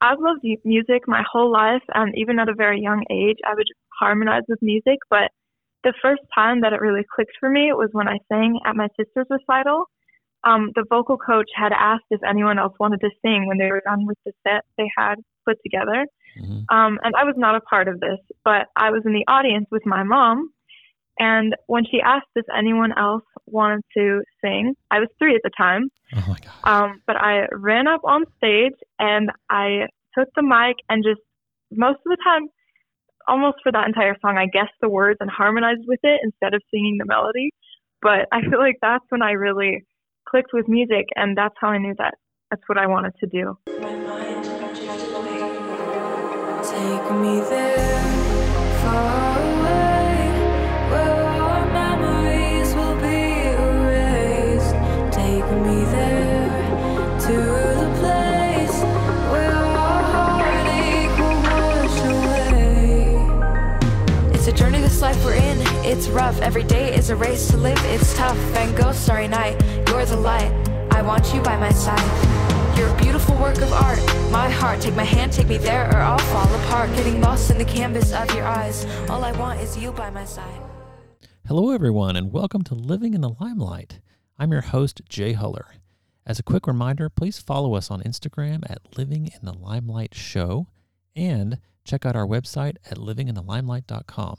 [0.00, 3.68] I've loved music my whole life, and even at a very young age, I would
[3.98, 4.98] harmonize with music.
[5.10, 5.30] But
[5.84, 8.88] the first time that it really clicked for me was when I sang at my
[8.98, 9.84] sister's recital.
[10.44, 13.82] Um, the vocal coach had asked if anyone else wanted to sing when they were
[13.84, 15.16] done with the set they had
[15.46, 16.06] put together.
[16.40, 16.74] Mm-hmm.
[16.74, 19.66] Um, and I was not a part of this, but I was in the audience
[19.70, 20.50] with my mom.
[21.20, 25.50] And when she asked if anyone else wanted to sing, I was three at the
[25.56, 25.90] time.
[26.16, 26.52] Oh my God.
[26.64, 29.86] Um, but I ran up on stage and I
[30.18, 31.20] took the mic and just
[31.70, 32.48] most of the time,
[33.28, 36.62] almost for that entire song, I guessed the words and harmonized with it instead of
[36.72, 37.50] singing the melody.
[38.00, 39.84] But I feel like that's when I really
[40.26, 42.14] clicked with music, and that's how I knew that
[42.50, 43.58] that's what I wanted to do.
[65.90, 66.40] It's rough.
[66.40, 67.76] Every day is a race to live.
[67.86, 68.36] It's tough.
[68.52, 69.60] Van Gogh, Starry Night.
[69.88, 70.52] You're the light.
[70.92, 72.78] I want you by my side.
[72.78, 73.98] You're a beautiful work of art.
[74.30, 76.90] My heart, take my hand, take me there, or I'll fall apart.
[76.94, 78.86] Getting lost in the canvas of your eyes.
[79.08, 80.62] All I want is you by my side.
[81.48, 83.98] Hello, everyone, and welcome to Living in the Limelight.
[84.38, 85.70] I'm your host, Jay Huller.
[86.24, 90.68] As a quick reminder, please follow us on Instagram at Living in the Limelight Show
[91.16, 94.38] and check out our website at livinginthelimelight.com.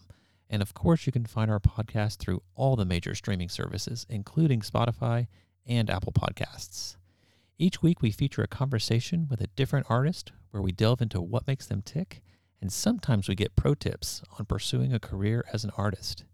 [0.51, 4.59] And of course, you can find our podcast through all the major streaming services, including
[4.59, 5.27] Spotify
[5.65, 6.97] and Apple Podcasts.
[7.57, 11.47] Each week, we feature a conversation with a different artist where we delve into what
[11.47, 12.21] makes them tick,
[12.59, 16.25] and sometimes we get pro tips on pursuing a career as an artist.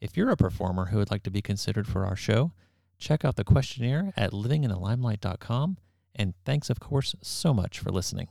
[0.00, 2.52] If you're a performer who would like to be considered for our show,
[2.98, 5.78] check out the questionnaire at livinginthelimelight.com.
[6.14, 8.28] And thanks, of course, so much for listening.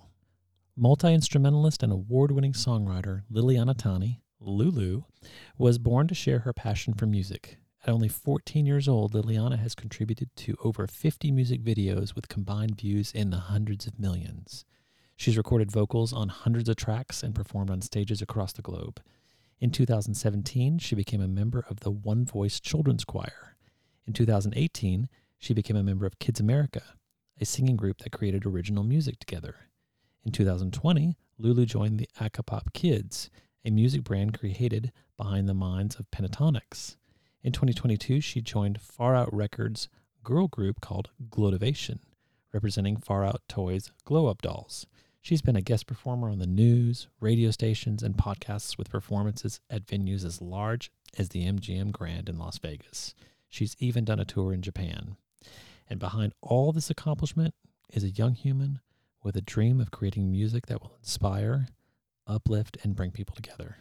[0.77, 5.03] Multi instrumentalist and award winning songwriter Liliana Tani, Lulu,
[5.57, 7.57] was born to share her passion for music.
[7.85, 12.79] At only 14 years old, Liliana has contributed to over 50 music videos with combined
[12.79, 14.65] views in the hundreds of millions.
[15.15, 19.01] She's recorded vocals on hundreds of tracks and performed on stages across the globe.
[19.59, 23.55] In 2017, she became a member of the One Voice Children's Choir.
[24.05, 26.81] In 2018, she became a member of Kids America,
[27.39, 29.55] a singing group that created original music together.
[30.25, 33.29] In 2020, Lulu joined the Acapop Kids,
[33.65, 36.97] a music brand created behind the minds of Pentatonix.
[37.43, 39.87] In 2022, she joined Far Out Records'
[40.23, 41.99] girl group called Glotivation,
[42.53, 44.85] representing Far Out Toys Glo Up Dolls.
[45.21, 49.85] She's been a guest performer on the news, radio stations, and podcasts with performances at
[49.85, 53.15] venues as large as the MGM Grand in Las Vegas.
[53.49, 55.15] She's even done a tour in Japan.
[55.89, 57.53] And behind all this accomplishment
[57.93, 58.79] is a young human
[59.23, 61.67] with a dream of creating music that will inspire,
[62.27, 63.77] uplift, and bring people together.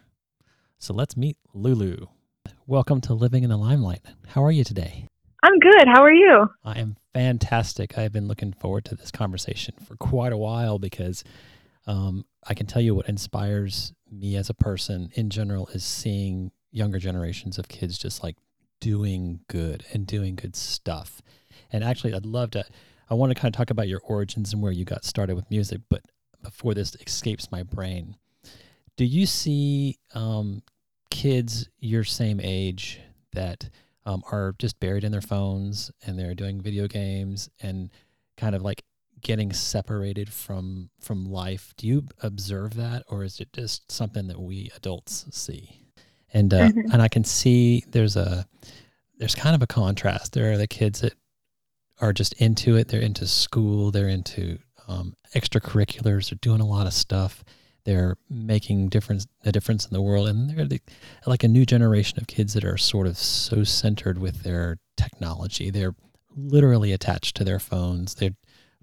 [0.79, 2.07] So let's meet Lulu.
[2.67, 4.03] Welcome to Living in the Limelight.
[4.29, 5.07] How are you today?
[5.43, 5.87] I'm good.
[5.93, 6.49] How are you?
[6.65, 7.99] I am fantastic.
[7.99, 11.25] I've been looking forward to this conversation for quite a while because
[11.87, 16.53] um, I can tell you what inspires me as a person in general is seeing
[16.71, 18.37] younger generations of kids just like
[18.81, 21.23] doing good and doing good stuff.
[21.71, 22.65] And actually, I'd love to,
[23.11, 25.51] I want to kind of talk about your origins and where you got started with
[25.51, 25.81] music.
[25.89, 26.03] But
[26.43, 28.17] before this escapes my brain,
[28.97, 30.63] do you see um,
[31.11, 33.01] kids your same age
[33.33, 33.69] that
[34.05, 37.91] um, are just buried in their phones and they're doing video games and
[38.37, 38.83] kind of like
[39.21, 41.73] getting separated from from life?
[41.77, 45.87] Do you observe that or is it just something that we adults see?
[46.35, 46.93] And uh, mm-hmm.
[46.93, 48.47] and i can see there's a
[49.19, 50.33] there's kind of a contrast.
[50.33, 51.15] There are the kids that
[52.01, 52.89] are just into it.
[52.89, 53.93] They're into school.
[53.93, 56.31] They're into um, extracurriculars.
[56.31, 57.45] They're doing a lot of stuff
[57.85, 60.81] they're making difference a difference in the world, and they're the,
[61.27, 65.71] like a new generation of kids that are sort of so centered with their technology.
[65.71, 65.95] They're
[66.37, 68.15] literally attached to their phones.
[68.15, 68.37] They're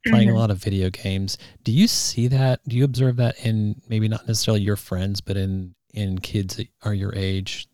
[0.08, 0.38] playing mm-hmm.
[0.38, 1.38] a lot of video games.
[1.64, 2.62] Do you see that?
[2.68, 6.68] Do you observe that in maybe not necessarily your friends, but in in kids that
[6.84, 7.68] are your age?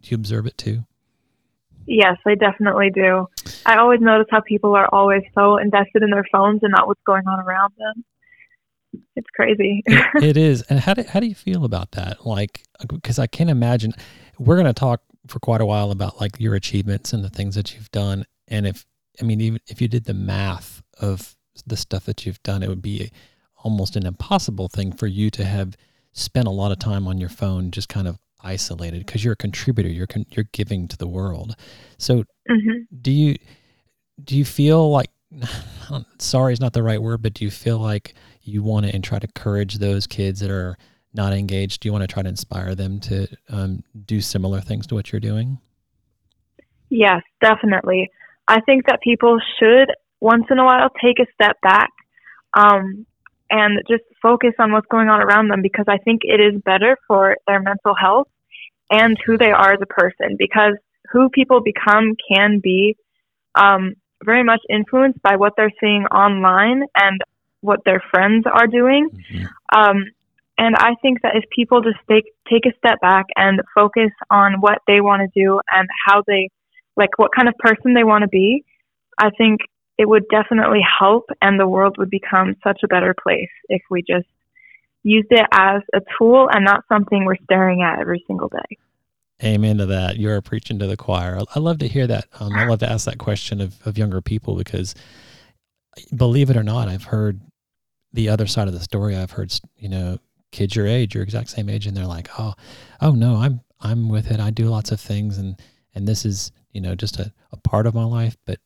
[0.00, 0.84] Do you observe it too?
[1.84, 3.28] Yes, I definitely do.
[3.66, 7.02] I always notice how people are always so invested in their phones and not what's
[7.04, 8.04] going on around them
[9.16, 9.82] it's crazy.
[9.86, 10.62] it, it is.
[10.62, 12.26] And how do, how do you feel about that?
[12.26, 13.92] Like, because I can't imagine
[14.38, 17.54] we're going to talk for quite a while about like your achievements and the things
[17.54, 18.24] that you've done.
[18.48, 18.84] And if,
[19.20, 21.36] I mean, even if you did the math of
[21.66, 23.10] the stuff that you've done, it would be
[23.62, 25.76] almost an impossible thing for you to have
[26.12, 29.36] spent a lot of time on your phone just kind of isolated because you're a
[29.36, 31.54] contributor you're con- you're giving to the world
[31.96, 32.82] so mm-hmm.
[33.00, 33.36] do you
[34.24, 35.10] do you feel like
[36.18, 39.02] sorry is not the right word but do you feel like you want to and
[39.02, 40.76] try to encourage those kids that are
[41.14, 41.80] not engaged?
[41.80, 45.12] Do you want to try to inspire them to um, do similar things to what
[45.12, 45.58] you're doing?
[46.88, 48.10] Yes, definitely.
[48.48, 49.90] I think that people should
[50.20, 51.90] once in a while take a step back
[52.54, 53.06] um,
[53.50, 56.96] and just focus on what's going on around them because I think it is better
[57.06, 58.28] for their mental health
[58.90, 60.74] and who they are as a person because
[61.10, 62.96] who people become can be
[63.54, 67.20] um, very much influenced by what they're seeing online and
[67.62, 69.08] what their friends are doing.
[69.10, 69.46] Mm-hmm.
[69.74, 70.04] Um,
[70.58, 74.60] and I think that if people just take take a step back and focus on
[74.60, 76.50] what they want to do and how they
[76.96, 78.64] like what kind of person they want to be,
[79.18, 79.60] I think
[79.98, 84.02] it would definitely help and the world would become such a better place if we
[84.02, 84.28] just
[85.02, 88.76] used it as a tool and not something we're staring at every single day.
[89.42, 90.18] Amen to that.
[90.18, 91.40] You're preaching to the choir.
[91.54, 92.26] I love to hear that.
[92.38, 94.94] Um, I love to ask that question of, of younger people because,
[96.14, 97.40] believe it or not, I've heard
[98.12, 99.16] the other side of the story.
[99.16, 100.18] I've heard, you know,
[100.50, 102.54] kids your age, your exact same age, and they're like, "Oh,
[103.00, 104.40] oh no, I'm I'm with it.
[104.40, 105.60] I do lots of things, and
[105.94, 108.60] and this is you know just a, a part of my life." But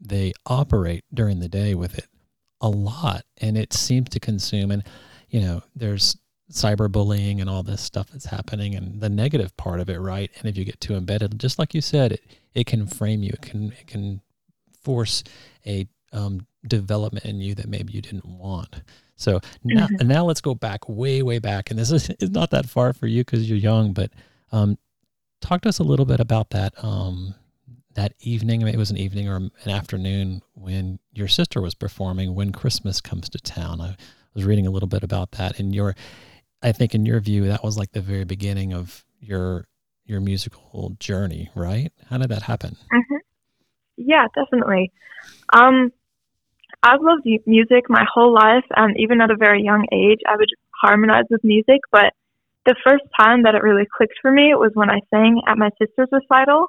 [0.00, 2.08] they operate during the day with it
[2.60, 4.70] a lot, and it seems to consume.
[4.70, 4.82] And
[5.28, 6.16] you know, there's
[6.50, 10.30] cyberbullying and all this stuff that's happening, and the negative part of it, right?
[10.38, 13.30] And if you get too embedded, just like you said, it it can frame you.
[13.34, 14.22] It can it can
[14.82, 15.22] force
[15.66, 18.82] a um, development in you that maybe you didn't want.
[19.16, 20.08] So now, mm-hmm.
[20.08, 21.70] now let's go back way, way back.
[21.70, 24.10] And this is, is not that far for you because you're young, but
[24.52, 24.78] um,
[25.40, 27.34] talk to us a little bit about that um,
[27.94, 28.62] that evening.
[28.62, 33.00] Maybe it was an evening or an afternoon when your sister was performing when Christmas
[33.00, 33.80] comes to town.
[33.80, 33.96] I
[34.34, 35.58] was reading a little bit about that.
[35.58, 35.96] And your,
[36.62, 39.66] I think in your view, that was like the very beginning of your
[40.04, 41.90] your musical journey, right?
[42.08, 42.76] How did that happen?
[42.94, 43.16] Mm-hmm.
[43.96, 44.92] Yeah, definitely.
[45.52, 45.92] Um,
[46.82, 50.50] I've loved music my whole life, and even at a very young age, I would
[50.80, 51.80] harmonize with music.
[51.90, 52.12] But
[52.64, 55.70] the first time that it really clicked for me was when I sang at my
[55.78, 56.66] sister's recital.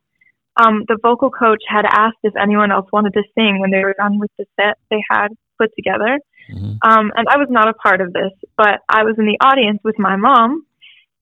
[0.56, 3.96] Um, the vocal coach had asked if anyone else wanted to sing when they were
[3.98, 5.30] done with the set they had
[5.60, 6.20] put together.
[6.52, 6.78] Mm-hmm.
[6.82, 9.80] Um, and I was not a part of this, but I was in the audience
[9.84, 10.66] with my mom.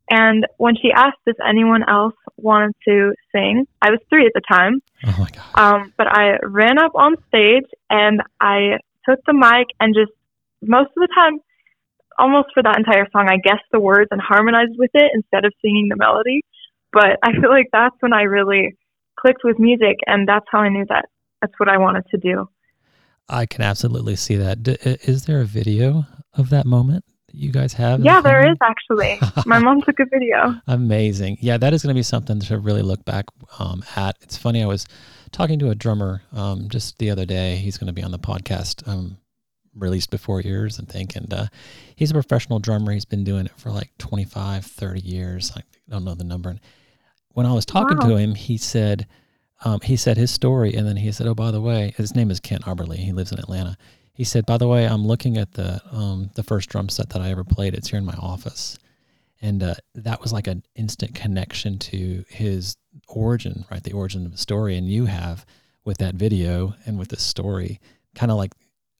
[0.09, 4.41] And when she asked if anyone else wanted to sing, I was three at the
[4.41, 4.81] time.
[5.05, 5.55] Oh my God.
[5.55, 8.77] Um, but I ran up on stage and I
[9.09, 10.11] took the mic and just
[10.61, 11.39] most of the time,
[12.17, 15.53] almost for that entire song, I guessed the words and harmonized with it instead of
[15.61, 16.41] singing the melody.
[16.91, 18.75] But I feel like that's when I really
[19.19, 21.05] clicked with music, and that's how I knew that
[21.41, 22.49] that's what I wanted to do.
[23.27, 24.59] I can absolutely see that.
[25.03, 27.03] Is there a video of that moment
[27.35, 27.99] you guys have?
[28.01, 29.19] Yeah, the there is actually.
[29.45, 30.59] My mom took a video.
[30.67, 31.37] Amazing.
[31.41, 33.25] Yeah, that is going to be something to really look back
[33.59, 34.17] um, at.
[34.21, 34.63] It's funny.
[34.63, 34.85] I was
[35.31, 37.57] talking to a drummer um, just the other day.
[37.57, 39.17] He's going to be on the podcast um,
[39.75, 41.15] released before yours, I think.
[41.15, 41.47] And uh,
[41.95, 42.91] he's a professional drummer.
[42.91, 45.51] He's been doing it for like 25, 30 years.
[45.55, 46.49] I don't know the number.
[46.49, 46.59] And
[47.29, 48.07] when I was talking wow.
[48.07, 49.07] to him, he said,
[49.63, 50.73] um, he said his story.
[50.73, 52.97] And then he said, oh, by the way, his name is Kent Arberly.
[52.97, 53.77] He lives in Atlanta.
[54.15, 57.21] He said, by the way, I'm looking at the um, the first drum set that
[57.21, 57.73] I ever played.
[57.73, 58.79] It's here in my office.
[59.41, 62.77] And uh, that was like an instant connection to his
[63.07, 63.83] origin, right?
[63.83, 64.77] The origin of the story.
[64.77, 65.45] And you have
[65.83, 67.81] with that video and with this story,
[68.15, 68.53] kind of like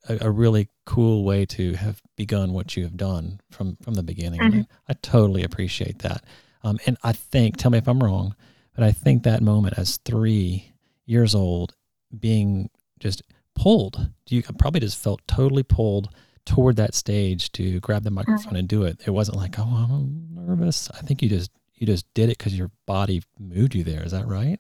[0.10, 4.04] a, a, really cool way to have begun what you have done from from the
[4.04, 4.42] beginning.
[4.42, 4.60] Mm-hmm.
[4.60, 6.24] I, I, totally appreciate that.
[6.64, 8.36] Um, and I think, tell me if I'm wrong,
[8.76, 10.74] but I think that moment as three
[11.06, 11.74] years old,
[12.20, 12.70] being
[13.00, 13.24] just
[13.56, 16.10] pulled, you probably just felt totally pulled
[16.46, 18.56] toward that stage to grab the microphone mm-hmm.
[18.58, 19.02] and do it.
[19.06, 20.90] It wasn't like, oh, I'm nervous.
[20.92, 24.04] I think you just you just did it because your body moved you there.
[24.04, 24.60] Is that right?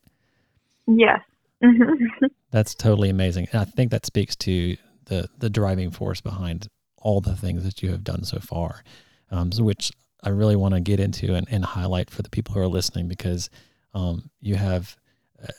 [0.87, 1.21] Yes.
[1.63, 2.25] Mm-hmm.
[2.51, 3.47] That's totally amazing.
[3.51, 7.83] And I think that speaks to the the driving force behind all the things that
[7.83, 8.83] you have done so far,
[9.29, 9.91] um, so which
[10.23, 13.07] I really want to get into and, and highlight for the people who are listening
[13.07, 13.49] because
[13.93, 14.97] um, you have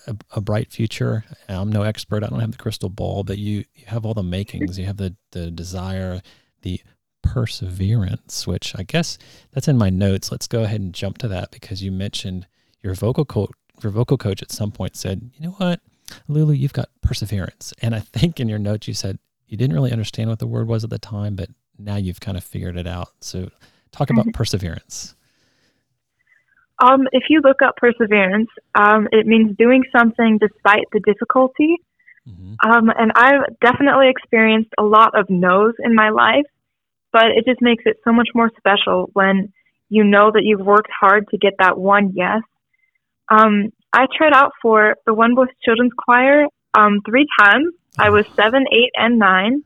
[0.06, 1.24] a, a, bright future.
[1.48, 2.24] I'm no expert.
[2.24, 4.78] I don't have the crystal ball, but you, you have all the makings.
[4.78, 6.22] You have the, the desire,
[6.62, 6.80] the
[7.22, 9.18] perseverance, which I guess
[9.52, 10.30] that's in my notes.
[10.30, 12.46] Let's go ahead and jump to that because you mentioned
[12.82, 13.50] your vocal coach.
[13.82, 15.80] Your vocal coach at some point said, "You know what,
[16.28, 19.92] Lulu, you've got perseverance." And I think in your notes you said you didn't really
[19.92, 22.86] understand what the word was at the time, but now you've kind of figured it
[22.86, 23.10] out.
[23.20, 23.50] So,
[23.92, 24.32] talk about mm-hmm.
[24.32, 25.14] perseverance.
[26.78, 31.76] Um, if you look up perseverance, um, it means doing something despite the difficulty.
[32.28, 32.68] Mm-hmm.
[32.68, 36.46] Um, and I've definitely experienced a lot of no's in my life
[37.16, 39.50] but it just makes it so much more special when
[39.88, 42.42] you know that you've worked hard to get that one yes.
[43.30, 47.72] Um, I tried out for the One Voice Children's Choir um, three times.
[47.98, 49.64] I was seven, eight, and nine.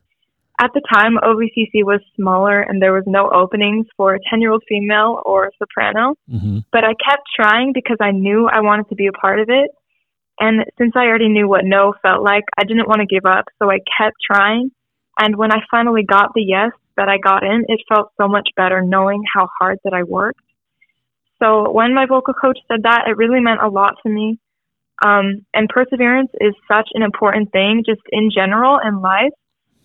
[0.60, 4.52] At the time, OVCC was smaller and there was no openings for a 10 year
[4.52, 6.16] old female or soprano.
[6.30, 6.58] Mm-hmm.
[6.70, 9.70] But I kept trying because I knew I wanted to be a part of it.
[10.38, 13.46] And since I already knew what no felt like, I didn't want to give up.
[13.58, 14.70] So I kept trying.
[15.18, 18.50] And when I finally got the yes that I got in, it felt so much
[18.54, 20.40] better knowing how hard that I worked.
[21.42, 24.38] So when my vocal coach said that, it really meant a lot to me.
[25.02, 29.32] Um, and perseverance is such an important thing just in general in life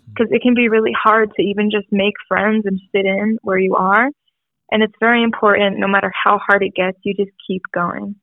[0.08, 3.58] because it can be really hard to even just make friends and fit in where
[3.58, 4.10] you are.
[4.72, 8.16] And it's very important, no matter how hard it gets, you just keep going.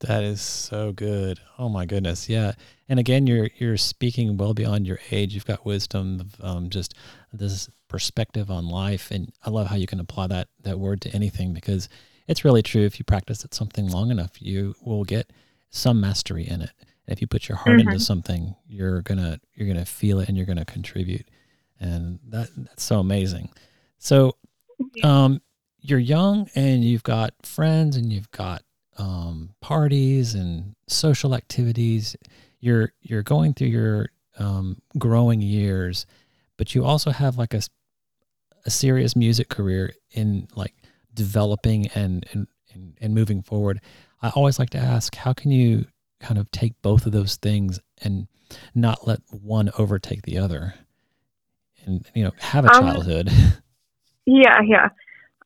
[0.00, 1.40] That is so good.
[1.58, 2.52] Oh my goodness, yeah.
[2.88, 5.34] And again, you're you're speaking well beyond your age.
[5.34, 6.94] You've got wisdom of um, just
[7.32, 11.10] this perspective on life, and I love how you can apply that that word to
[11.10, 11.88] anything because
[12.28, 12.84] it's really true.
[12.84, 15.32] If you practice at something long enough, you will get
[15.70, 16.70] some mastery in it.
[17.08, 17.88] And if you put your heart mm-hmm.
[17.88, 21.26] into something, you're gonna you're gonna feel it and you're gonna contribute,
[21.80, 23.50] and that that's so amazing.
[23.96, 24.36] So,
[25.02, 25.40] um,
[25.80, 28.62] you're young and you've got friends and you've got
[28.98, 32.14] um, parties and social activities.
[32.60, 36.04] You're you're going through your um, growing years,
[36.58, 37.62] but you also have like a
[38.66, 40.74] a serious music career in like
[41.14, 43.80] developing and and and, and moving forward.
[44.20, 45.86] I always like to ask, how can you
[46.20, 48.28] kind of take both of those things and
[48.74, 50.74] not let one overtake the other
[51.84, 53.30] and you know have a um, childhood.
[54.30, 54.88] Yeah yeah.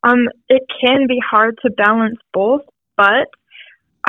[0.03, 2.63] Um it can be hard to balance both
[2.97, 3.29] but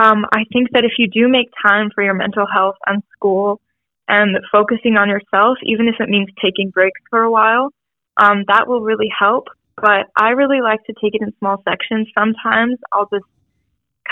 [0.02, 3.62] um i think that if you do make time for your mental health and school
[4.08, 7.70] and focusing on yourself even if it means taking breaks for a while
[8.18, 9.48] um that will really help.
[9.76, 12.80] But i really like to take it in small sections sometimes.
[12.92, 13.26] I'll just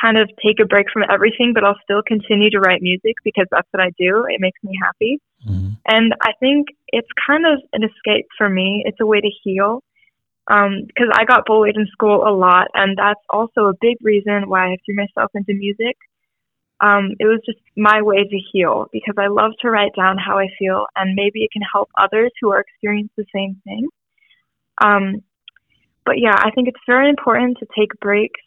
[0.01, 3.45] kind of take a break from everything, but I'll still continue to write music because
[3.51, 4.25] that's what I do.
[4.27, 5.19] It makes me happy.
[5.47, 5.69] Mm-hmm.
[5.87, 8.83] And I think it's kind of an escape for me.
[8.85, 9.83] It's a way to heal.
[10.47, 14.49] Because um, I got bullied in school a lot, and that's also a big reason
[14.49, 15.95] why I threw myself into music.
[16.81, 20.39] Um, it was just my way to heal because I love to write down how
[20.39, 23.87] I feel, and maybe it can help others who are experiencing the same thing.
[24.83, 25.23] Um,
[26.05, 28.41] but yeah, I think it's very important to take breaks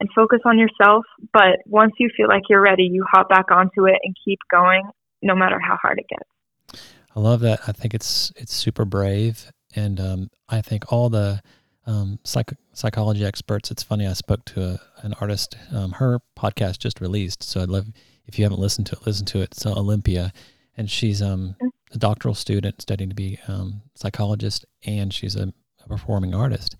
[0.00, 1.04] and focus on yourself.
[1.32, 4.88] But once you feel like you're ready, you hop back onto it and keep going,
[5.22, 6.82] no matter how hard it gets.
[7.14, 7.60] I love that.
[7.66, 11.42] I think it's it's super brave, and um, I think all the
[11.86, 13.70] um, psych- psychology experts.
[13.70, 14.06] It's funny.
[14.06, 15.56] I spoke to a, an artist.
[15.72, 17.86] Um, her podcast just released, so I'd love
[18.26, 19.50] if you haven't listened to it, listen to it.
[19.52, 20.32] It's uh, Olympia,
[20.76, 21.70] and she's um, mm.
[21.92, 25.52] a doctoral student studying to be um, psychologist, and she's a,
[25.82, 26.76] a performing artist.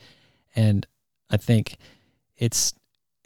[0.55, 0.87] And
[1.31, 1.79] I think
[2.37, 2.75] it's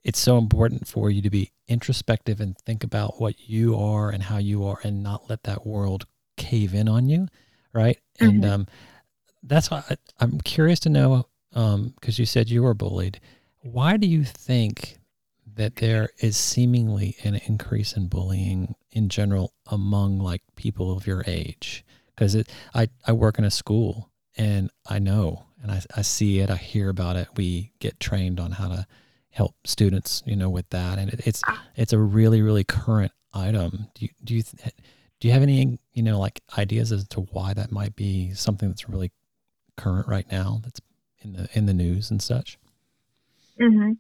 [0.05, 4.25] it's so important for you to be introspective and think about what you are and
[4.25, 6.07] how you are and not let that world
[6.37, 7.29] cave in on you
[7.73, 7.99] right?
[8.21, 8.27] Mm-hmm.
[8.27, 8.67] and um,
[9.43, 13.21] that's why I, am curious to know because um, you said you were bullied.
[13.61, 14.99] Why do you think
[15.55, 21.25] that there is seemingly an increase in bullying in general among like people of your
[21.27, 21.85] age?
[22.15, 26.39] Because it I, I work in a school and i know and I, I see
[26.39, 27.29] it i hear about it.
[27.37, 28.87] We get trained on how to
[29.33, 30.99] help students, you know, with that.
[30.99, 31.63] And it, it's ah.
[31.75, 33.89] it's a really really current item.
[33.95, 34.43] Do you do you
[35.21, 38.69] do you have any you know like ideas as to why that might be something
[38.69, 39.11] that's really
[39.77, 40.81] current right now that's
[41.21, 42.59] in the in the news and such?
[43.61, 43.97] Mhm.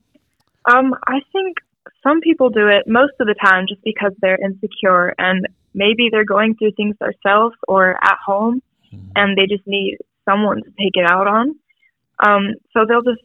[0.71, 1.59] Um, I think
[2.03, 6.25] some people do it most of the time just because they're insecure and maybe they're
[6.25, 8.63] going through things themselves or at home
[8.93, 9.09] mm-hmm.
[9.17, 11.57] and they just need someone to take it out on.
[12.25, 13.23] Um, so they'll just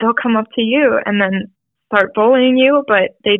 [0.00, 1.50] they'll come up to you and then
[1.86, 3.38] start bullying you, but they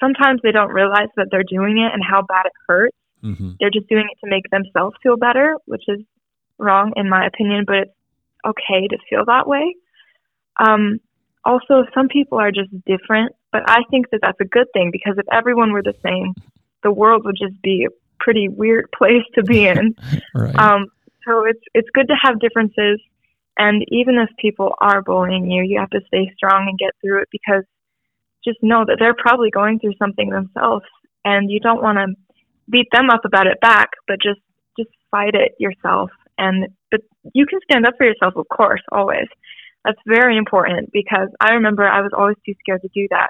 [0.00, 2.96] sometimes they don't realize that they're doing it and how bad it hurts.
[3.22, 3.52] Mm-hmm.
[3.58, 6.00] They're just doing it to make themselves feel better, which is
[6.58, 7.92] wrong in my opinion, but it's
[8.46, 9.74] okay to feel that way.
[10.58, 11.00] Um,
[11.44, 15.14] also, some people are just different, but I think that that's a good thing because
[15.18, 16.34] if everyone were the same,
[16.82, 19.94] the world would just be a pretty weird place to be in.
[20.34, 20.56] right.
[20.56, 20.86] um,
[21.26, 23.00] so it's it's good to have differences
[23.56, 27.22] and even if people are bullying you, you have to stay strong and get through
[27.22, 27.64] it because
[28.44, 30.84] just know that they're probably going through something themselves
[31.24, 32.14] and you don't want to
[32.70, 34.40] beat them up about it back, but just
[34.78, 36.10] just fight it yourself.
[36.36, 37.00] And but
[37.32, 39.28] you can stand up for yourself, of course, always.
[39.84, 43.28] That's very important because I remember I was always too scared to do that.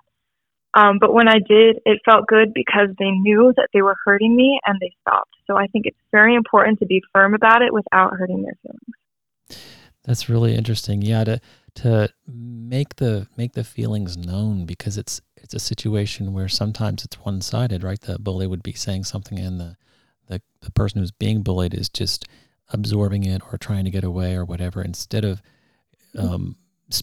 [0.76, 4.35] Um, but when I did, it felt good because they knew that they were hurting
[4.35, 5.31] me and they stopped.
[5.47, 9.83] So I think it's very important to be firm about it without hurting their feelings.
[10.04, 11.02] That's really interesting.
[11.02, 11.40] Yeah, to
[11.76, 17.18] to make the make the feelings known because it's it's a situation where sometimes it's
[17.20, 18.00] one sided, right?
[18.00, 19.76] The bully would be saying something and the,
[20.28, 22.26] the the person who's being bullied is just
[22.73, 25.42] absorbing it or trying to get away or whatever, instead of
[26.18, 26.56] um,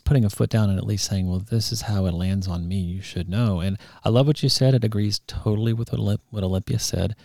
[0.06, 2.68] putting a foot down and at least saying, well, this is how it lands on
[2.68, 2.80] me.
[2.80, 3.60] You should know.
[3.60, 4.74] And I love what you said.
[4.74, 7.16] It agrees totally with what, Olymp- what Olympia said,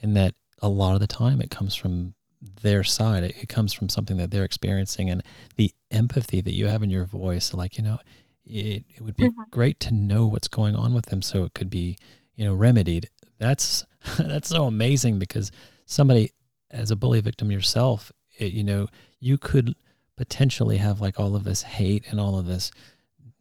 [0.00, 2.14] in that a lot of the time it comes from
[2.62, 3.24] their side.
[3.24, 5.22] It, it comes from something that they're experiencing and
[5.56, 7.54] the empathy that you have in your voice.
[7.54, 7.98] Like, you know,
[8.44, 9.50] it, it would be Mhm.
[9.50, 11.96] great to know what's going on with them so it could be,
[12.36, 13.08] you know, remedied.
[13.38, 13.84] That's,
[14.18, 15.50] that's so amazing because
[15.86, 16.30] somebody
[16.70, 18.88] as a bully victim yourself, it, you know,
[19.20, 19.74] you could
[20.16, 22.70] potentially have like all of this hate and all of this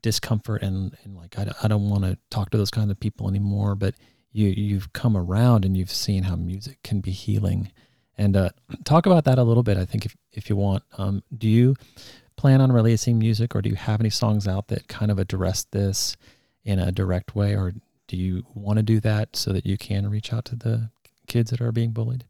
[0.02, 3.30] discomfort and, and like I, I don't want to talk to those kind of people
[3.30, 3.96] anymore but
[4.32, 7.72] you you've come around and you've seen how music can be healing
[8.18, 8.50] and uh,
[8.84, 11.76] talk about that a little bit I think if, if you want um, do you
[12.36, 15.64] plan on releasing music or do you have any songs out that kind of address
[15.72, 16.16] this
[16.64, 17.74] in a direct way or
[18.08, 20.90] do you want to do that so that you can reach out to the
[21.28, 22.26] kids that are being bullied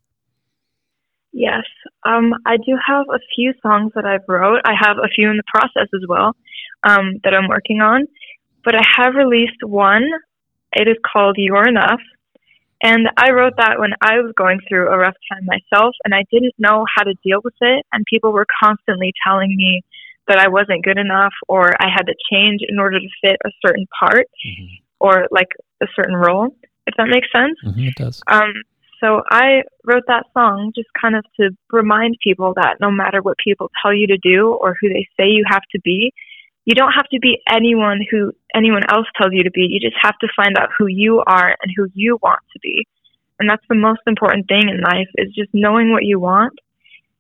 [1.34, 1.64] Yes.
[2.06, 4.62] Um, I do have a few songs that I've wrote.
[4.66, 6.36] I have a few in the process as well
[6.84, 8.06] um, that I'm working on.
[8.64, 10.06] But I have released one.
[10.74, 12.00] It is called You're Enough.
[12.84, 16.26] And I wrote that when I was going through a rough time myself and I
[16.30, 17.86] didn't know how to deal with it.
[17.94, 19.82] And people were constantly telling me
[20.28, 23.50] that I wasn't good enough or I had to change in order to fit a
[23.66, 24.66] certain part mm-hmm.
[25.00, 25.48] or like
[25.82, 27.58] a certain role, if that makes sense.
[27.66, 28.54] Mm-hmm, it does Um,
[29.00, 33.38] so I wrote that song just kind of to remind people that no matter what
[33.44, 36.14] people tell you to do or who they say you have to be,
[36.66, 39.68] you don't have to be anyone who anyone else tells you to be.
[39.70, 42.88] You just have to find out who you are and who you want to be.
[43.40, 46.54] And that's the most important thing in life is just knowing what you want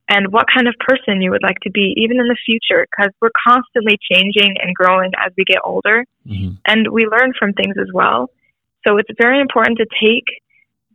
[0.07, 3.12] and what kind of person you would like to be even in the future because
[3.21, 6.55] we're constantly changing and growing as we get older mm-hmm.
[6.65, 8.29] and we learn from things as well.
[8.85, 10.25] So it's very important to take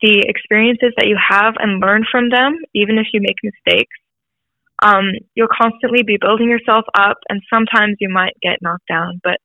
[0.00, 3.96] the experiences that you have and learn from them, even if you make mistakes.
[4.80, 9.38] Um, you'll constantly be building yourself up, and sometimes you might get knocked down, but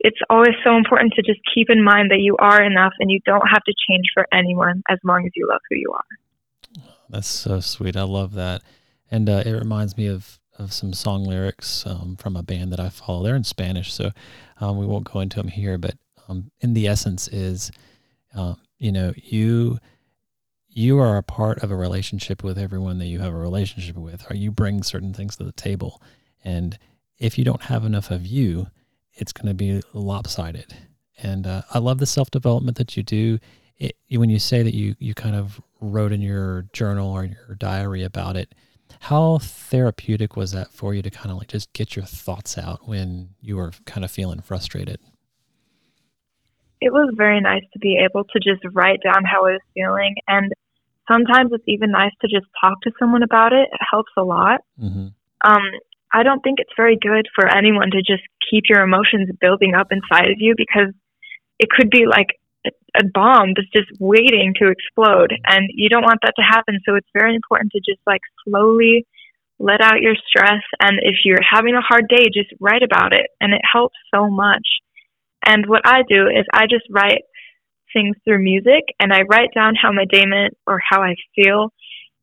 [0.00, 3.20] it's always so important to just keep in mind that you are enough and you
[3.24, 6.82] don't have to change for anyone as long as you love who you are.
[7.10, 7.96] That's so sweet.
[7.96, 8.62] I love that.
[9.10, 12.80] And uh, it reminds me of, of some song lyrics um, from a band that
[12.80, 13.24] I follow.
[13.24, 14.10] They're in Spanish, so
[14.60, 15.78] um, we won't go into them here.
[15.78, 15.94] But
[16.28, 17.72] um, in the essence is,
[18.36, 19.78] uh, you know, you
[20.78, 24.24] you are a part of a relationship with everyone that you have a relationship with,
[24.30, 26.00] or you bring certain things to the table.
[26.44, 26.78] And
[27.18, 28.68] if you don't have enough of you,
[29.14, 30.76] it's going to be lopsided.
[31.20, 33.40] And uh, I love the self development that you do.
[33.76, 37.56] It, when you say that you you kind of wrote in your journal or your
[37.56, 38.54] diary about it,
[39.00, 42.86] how therapeutic was that for you to kind of like just get your thoughts out
[42.86, 45.00] when you were kind of feeling frustrated?
[46.80, 50.14] It was very nice to be able to just write down how I was feeling.
[50.28, 50.52] And
[51.10, 53.68] sometimes it's even nice to just talk to someone about it.
[53.72, 54.60] It helps a lot.
[54.80, 55.08] Mm-hmm.
[55.44, 55.62] Um,
[56.12, 59.88] I don't think it's very good for anyone to just keep your emotions building up
[59.90, 60.94] inside of you because
[61.58, 66.02] it could be like a, a bomb that's just waiting to explode and you don't
[66.02, 69.06] want that to happen so it's very important to just like slowly
[69.58, 73.26] let out your stress and if you're having a hard day just write about it
[73.40, 74.66] and it helps so much
[75.44, 77.22] and what i do is i just write
[77.98, 81.72] things through music and i write down how my day meant or how i feel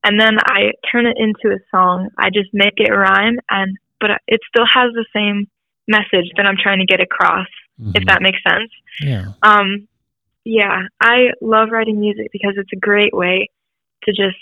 [0.03, 4.09] and then i turn it into a song i just make it rhyme and but
[4.27, 5.47] it still has the same
[5.87, 7.91] message that i'm trying to get across Mm-hmm.
[7.95, 9.33] if that makes sense yeah.
[9.43, 9.89] um,
[10.45, 13.49] yeah, I love writing music because it's a great way
[14.03, 14.37] to just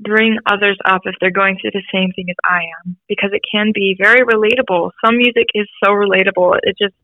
[0.00, 3.42] bring others up if they're going through the same thing as I am because it
[3.50, 4.92] can be very relatable.
[5.04, 6.60] Some music is so relatable.
[6.62, 6.94] It just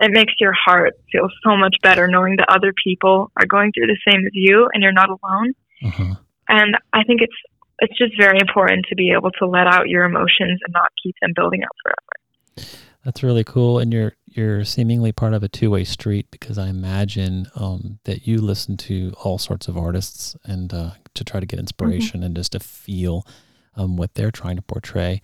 [0.00, 3.86] it makes your heart feel so much better knowing that other people are going through
[3.86, 5.52] the same as you and you're not alone.
[5.84, 6.14] Uh-huh.
[6.48, 7.36] And I think it's
[7.80, 11.14] it's just very important to be able to let out your emotions and not keep
[11.22, 12.68] them building up forever.
[13.04, 16.68] That's really cool, and you're you're seemingly part of a two way street because I
[16.68, 21.46] imagine um, that you listen to all sorts of artists and uh, to try to
[21.46, 22.26] get inspiration mm-hmm.
[22.26, 23.26] and just to feel
[23.74, 25.22] um, what they're trying to portray.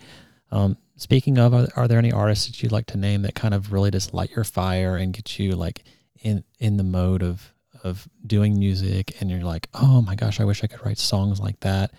[0.51, 3.55] Um, speaking of, are, are, there any artists that you'd like to name that kind
[3.55, 5.85] of really just light your fire and get you like
[6.23, 7.53] in in the mode of
[7.85, 11.41] of doing music, and you're like, oh my gosh, I wish I could write songs
[11.41, 11.93] like that.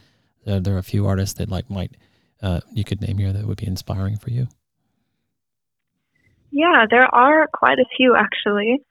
[0.45, 1.95] There, there are a few artists that like might
[2.41, 4.47] uh, you could name here that would be inspiring for you.
[6.51, 8.81] Yeah, there are quite a few actually.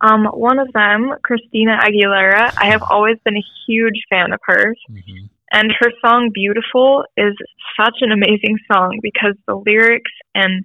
[0.00, 4.78] Um, one of them, Christina Aguilera, I have always been a huge fan of hers.
[4.90, 5.26] Mm-hmm.
[5.52, 7.34] And her song Beautiful is
[7.78, 10.64] such an amazing song because the lyrics and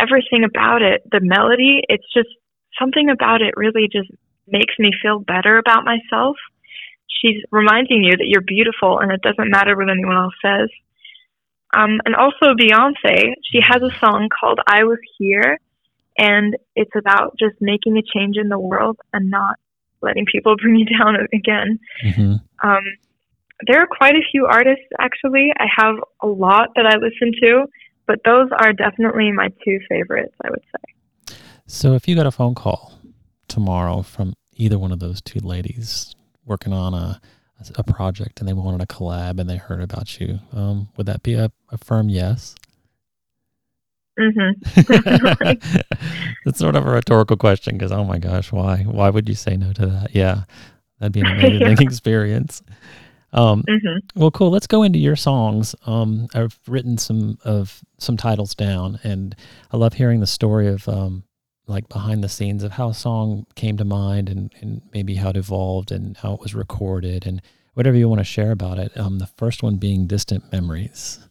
[0.00, 2.28] everything about it, the melody, it's just
[2.78, 4.10] something about it really just
[4.46, 6.36] makes me feel better about myself.
[7.08, 10.68] She's reminding you that you're beautiful and it doesn't matter what anyone else says.
[11.76, 15.58] Um, and also Beyonce, she has a song called I Was Here,
[16.16, 19.56] and it's about just making a change in the world and not
[20.00, 21.78] letting people bring you down again.
[22.04, 22.68] Mm-hmm.
[22.68, 22.82] Um,
[23.66, 25.52] there are quite a few artists, actually.
[25.58, 27.66] I have a lot that I listen to,
[28.06, 31.36] but those are definitely my two favorites, I would say.
[31.66, 32.92] So if you got a phone call
[33.48, 36.14] tomorrow from either one of those two ladies
[36.44, 37.20] working on a
[37.74, 41.22] a project and they wanted a collab and they heard about you, um, would that
[41.22, 42.54] be a, a firm yes?
[44.18, 45.52] Mm-hmm.
[46.44, 49.56] That's sort of a rhetorical question because oh my gosh, why why would you say
[49.56, 50.14] no to that?
[50.14, 50.44] Yeah,
[50.98, 51.80] that'd be an amazing yeah.
[51.80, 52.62] experience.
[53.36, 54.20] Um, mm-hmm.
[54.20, 54.50] Well, cool.
[54.50, 55.74] Let's go into your songs.
[55.84, 59.36] Um, I've written some of some titles down, and
[59.70, 61.22] I love hearing the story of um,
[61.66, 65.30] like behind the scenes of how a song came to mind and, and maybe how
[65.30, 67.42] it evolved and how it was recorded and
[67.74, 68.96] whatever you want to share about it.
[68.96, 71.25] Um, the first one being Distant Memories.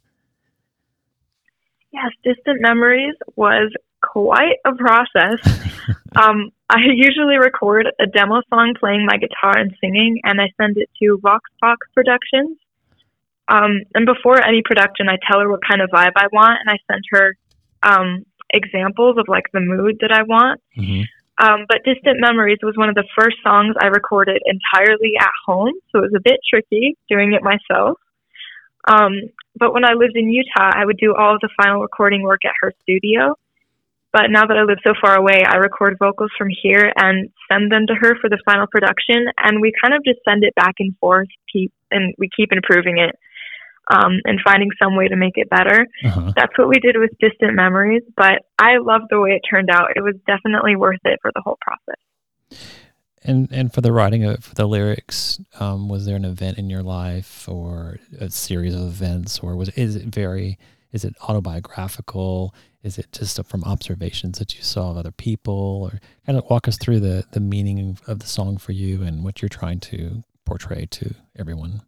[1.96, 5.40] Yes, Distant Memories was quite a process.
[6.22, 10.78] um, I usually record a demo song playing my guitar and singing, and I send
[10.78, 12.58] it to Voxbox Productions.
[13.48, 16.70] Um, and before any production, I tell her what kind of vibe I want, and
[16.70, 17.38] I send her
[17.84, 20.60] um, examples of like the mood that I want.
[20.78, 21.04] Mm-hmm.
[21.38, 25.74] Um, but Distant Memories was one of the first songs I recorded entirely at home,
[25.92, 28.00] so it was a bit tricky doing it myself.
[28.88, 29.14] Um,
[29.58, 32.46] but when I lived in Utah, I would do all of the final recording work
[32.46, 33.36] at her studio.
[34.12, 37.70] But now that I live so far away, I record vocals from here and send
[37.70, 40.76] them to her for the final production, and we kind of just send it back
[40.80, 43.16] and forth, keep and we keep improving it
[43.92, 45.86] um, and finding some way to make it better.
[46.06, 46.32] Uh-huh.
[46.36, 49.90] That's what we did with Distant Memories, but I love the way it turned out.
[49.96, 52.85] It was definitely worth it for the whole process.
[53.28, 56.70] And and for the writing of for the lyrics, um, was there an event in
[56.70, 60.58] your life or a series of events, or was is it very
[60.92, 62.54] is it autobiographical?
[62.84, 66.68] Is it just from observations that you saw of other people, or kind of walk
[66.68, 70.24] us through the the meaning of the song for you and what you're trying to
[70.46, 71.82] portray to everyone?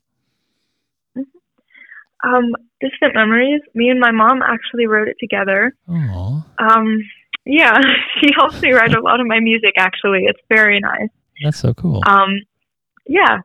[2.23, 3.61] Um, Distant Memories.
[3.75, 5.75] Me and my mom actually wrote it together.
[5.87, 6.43] Aww.
[6.57, 6.97] Um,
[7.45, 7.79] yeah,
[8.19, 9.73] she helps me write a lot of my music.
[9.77, 11.09] Actually, it's very nice.
[11.43, 12.01] That's so cool.
[12.05, 12.41] Um,
[13.05, 13.39] yeah,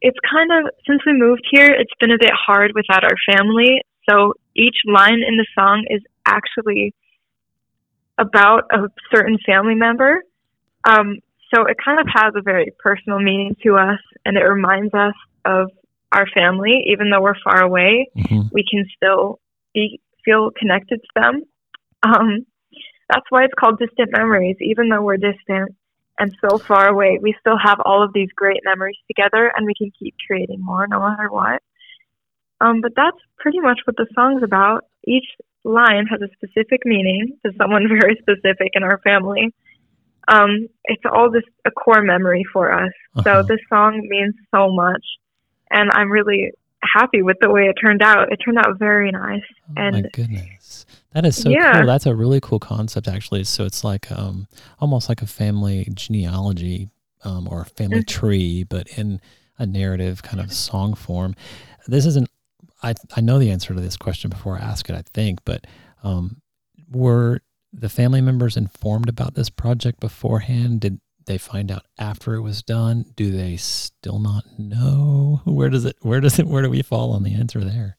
[0.00, 3.82] it's kind of since we moved here, it's been a bit hard without our family.
[4.08, 6.94] So each line in the song is actually
[8.18, 10.22] about a certain family member.
[10.84, 11.18] Um,
[11.54, 15.14] so it kind of has a very personal meaning to us, and it reminds us
[15.44, 15.70] of
[16.12, 18.48] our family, even though we're far away, mm-hmm.
[18.52, 19.40] we can still
[19.74, 21.42] be feel connected to them.
[22.02, 22.46] Um,
[23.10, 24.56] that's why it's called distant memories.
[24.60, 25.74] Even though we're distant
[26.20, 29.74] and so far away, we still have all of these great memories together, and we
[29.74, 31.62] can keep creating more no matter what.
[32.60, 34.84] Um, but that's pretty much what the song's about.
[35.04, 35.26] Each
[35.64, 39.52] line has a specific meaning to someone very specific in our family.
[40.28, 42.92] Um, it's all just a core memory for us.
[43.16, 43.22] Uh-huh.
[43.24, 45.04] So this song means so much
[45.70, 46.52] and I'm really
[46.82, 48.32] happy with the way it turned out.
[48.32, 49.42] It turned out very nice.
[49.70, 50.86] Oh and my goodness.
[51.12, 51.78] That is so yeah.
[51.78, 51.86] cool.
[51.86, 53.44] That's a really cool concept actually.
[53.44, 54.46] So it's like um
[54.78, 56.90] almost like a family genealogy
[57.24, 58.18] um or a family mm-hmm.
[58.20, 59.20] tree, but in
[59.58, 61.34] a narrative kind of song form.
[61.86, 62.28] This isn't
[62.82, 65.66] I I know the answer to this question before I ask it, I think, but
[66.02, 66.40] um
[66.90, 67.40] were
[67.72, 70.80] the family members informed about this project beforehand?
[70.80, 73.04] Did they find out after it was done?
[73.14, 75.40] Do they still not know?
[75.44, 77.96] Where does it where does it where do we fall on the answer there?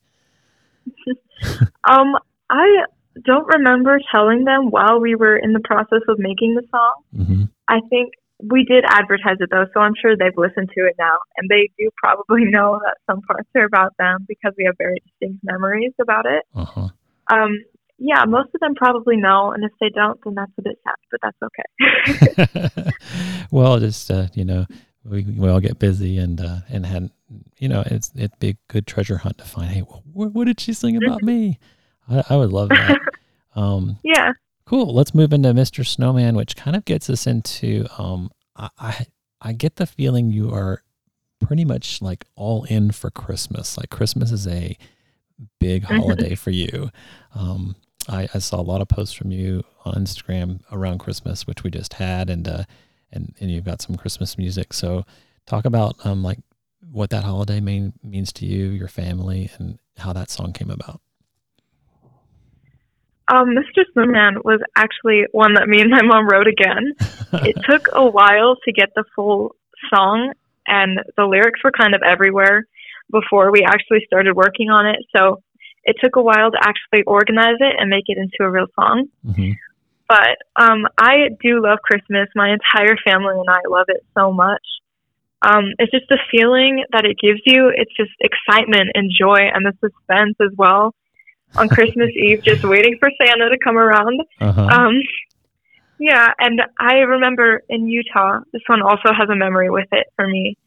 [1.83, 2.15] um
[2.49, 2.85] I
[3.25, 7.03] don't remember telling them while we were in the process of making the song.
[7.15, 7.43] Mm-hmm.
[7.67, 11.17] I think we did advertise it though, so I'm sure they've listened to it now,
[11.37, 15.01] and they do probably know that some parts are about them because we have very
[15.05, 16.43] distinct memories about it.
[16.55, 16.89] Uh-huh.
[17.31, 17.59] Um,
[17.97, 20.95] yeah, most of them probably know, and if they don't, then that's a bit sad,
[21.11, 22.91] but that's okay.
[23.51, 24.65] well, just uh, you know,
[25.05, 27.11] we we all get busy and uh, and had
[27.59, 29.69] you know, it's it'd be a good treasure hunt to find.
[29.69, 31.59] Hey, what, what did she sing about me?
[32.09, 32.99] I, I would love that.
[33.53, 34.31] Um, yeah.
[34.65, 34.93] Cool.
[34.93, 35.85] Let's move into Mr.
[35.85, 37.85] Snowman, which kind of gets us into.
[37.97, 39.05] Um, I, I
[39.41, 40.83] I get the feeling you are
[41.41, 43.77] pretty much like all in for Christmas.
[43.77, 44.77] Like Christmas is a
[45.59, 46.91] big holiday for you.
[47.35, 47.75] Um,
[48.07, 51.71] I, I, saw a lot of posts from you on Instagram around Christmas, which we
[51.71, 52.63] just had, and uh,
[53.11, 54.73] and and you've got some Christmas music.
[54.73, 55.05] So
[55.45, 56.39] talk about um like
[56.91, 61.01] what that holiday mean means to you, your family, and how that song came about.
[63.31, 63.83] Um, Mr.
[63.93, 66.93] Snowman was actually one that me and my mom wrote again.
[67.47, 69.55] it took a while to get the full
[69.93, 70.33] song,
[70.67, 72.67] and the lyrics were kind of everywhere
[73.09, 74.97] before we actually started working on it.
[75.15, 75.41] So
[75.83, 79.07] it took a while to actually organize it and make it into a real song.
[79.25, 79.51] Mm-hmm.
[80.07, 82.27] But um, I do love Christmas.
[82.35, 84.65] My entire family and I love it so much.
[85.41, 87.71] Um, it's just the feeling that it gives you.
[87.73, 90.93] It's just excitement and joy and the suspense as well.
[91.57, 94.21] On Christmas Eve, just waiting for Santa to come around.
[94.39, 94.61] Uh-huh.
[94.61, 95.01] Um,
[95.99, 100.27] yeah, and I remember in Utah, this one also has a memory with it for
[100.27, 100.57] me.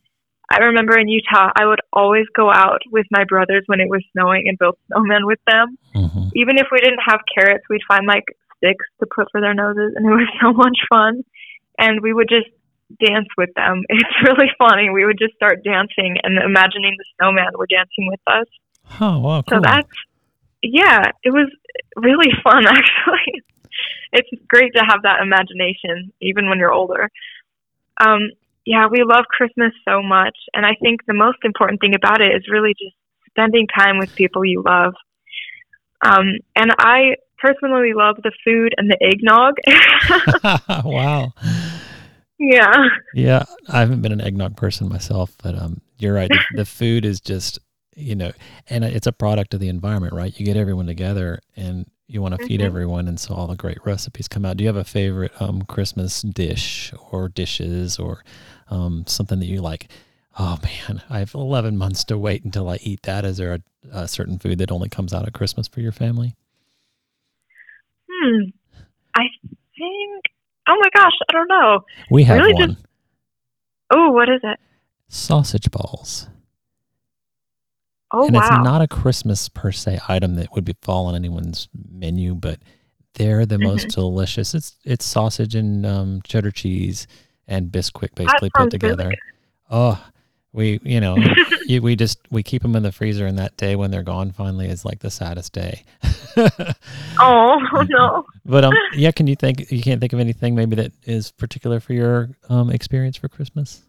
[0.50, 4.04] I remember in Utah, I would always go out with my brothers when it was
[4.12, 5.78] snowing and build snowmen with them.
[5.94, 6.30] Mhm.
[6.34, 8.24] Even if we didn't have carrots, we'd find like
[8.58, 11.24] sticks to put for their noses, and it was so much fun.
[11.78, 12.48] And we would just
[13.04, 13.82] dance with them.
[13.90, 14.90] It's really funny.
[14.90, 18.46] We would just start dancing and imagining the snowman were dancing with us.
[19.00, 19.88] Oh, wow, So that's
[20.72, 21.50] yeah, it was
[21.96, 23.42] really fun actually.
[24.12, 27.10] it's great to have that imagination even when you're older.
[28.00, 28.30] Um
[28.66, 32.34] yeah, we love Christmas so much and I think the most important thing about it
[32.34, 32.96] is really just
[33.30, 34.94] spending time with people you love.
[36.04, 39.54] Um and I personally love the food and the eggnog.
[40.84, 41.32] wow.
[42.38, 42.88] yeah.
[43.14, 46.30] Yeah, I haven't been an eggnog person myself, but um, you're right.
[46.30, 47.58] The, the food is just,
[47.96, 48.32] you know,
[48.68, 50.38] and it's a product of the environment, right?
[50.38, 52.64] You get everyone together and you want to feed Mhm.
[52.64, 54.56] everyone, and so all the great recipes come out.
[54.56, 58.22] Do you have a favorite um, Christmas dish or dishes or
[58.68, 59.90] um, something that you like?
[60.38, 63.24] Oh man, I have 11 months to wait until I eat that.
[63.24, 63.60] Is there a,
[63.92, 66.34] a certain food that only comes out at Christmas for your family?
[68.10, 68.40] Hmm.
[69.16, 69.22] I
[69.76, 70.24] think
[70.66, 71.80] Oh my gosh, I don't know.
[72.10, 72.68] We have Really one.
[72.74, 72.86] just-
[73.92, 74.58] Oh, what is it?
[75.08, 76.26] Sausage balls.
[78.14, 78.40] Oh and wow.
[78.40, 82.58] it's not a Christmas per se item that would be fall on anyone's menu, but
[83.14, 84.00] they're the most Mm-hmm.
[84.00, 84.54] delicious.
[84.54, 87.06] It's it's sausage and um, cheddar cheese
[87.48, 89.12] and Bisquick basically put sounds really together.
[89.70, 90.02] oh,
[90.52, 91.16] we you know
[91.66, 94.30] you, we just we keep them in the freezer, and that day when they're gone
[94.32, 95.84] finally is like the saddest day.
[97.20, 98.24] Oh no.
[98.44, 101.80] but um, yeah, can you think you can't think of anything maybe that is particular
[101.80, 103.82] for your um experience for Christmas?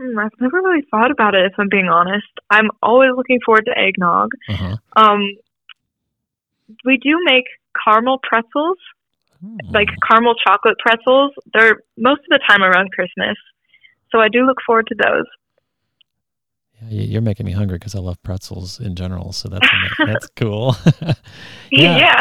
[0.00, 2.26] Hmm, I've never really thought about it if I'm being honest.
[2.50, 4.30] I'm always looking forward to eggnog.
[4.48, 4.76] Uh huh.
[4.96, 5.36] Um,
[6.84, 7.44] we do make
[7.84, 8.76] caramel pretzels,
[9.70, 11.32] like caramel chocolate pretzels.
[11.52, 13.36] They're most of the time around Christmas,
[14.12, 15.24] so I do look forward to those.
[16.82, 19.32] Yeah, you- you're making me hungry because I love pretzels in general.
[19.32, 20.76] So that's that's cool.
[21.70, 21.98] Yeah.
[21.98, 22.20] yeah.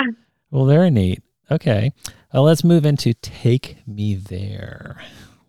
[0.51, 1.21] well, very neat.
[1.49, 1.91] Okay,
[2.33, 4.97] uh, let's move into "Take Me There."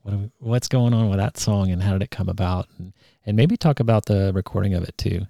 [0.08, 2.66] What we, what's going on with that song, and how did it come about?
[2.78, 2.94] And,
[3.26, 5.26] and maybe talk about the recording of it too.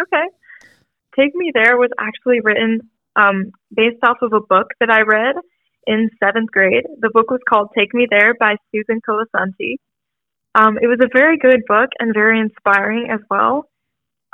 [0.00, 0.26] Okay.
[1.18, 5.36] Take Me There was actually written um, based off of a book that I read
[5.86, 6.84] in seventh grade.
[7.00, 9.76] The book was called Take Me There by Susane Colasanti.
[10.54, 13.70] Um, it was a very good book and very inspiring as well.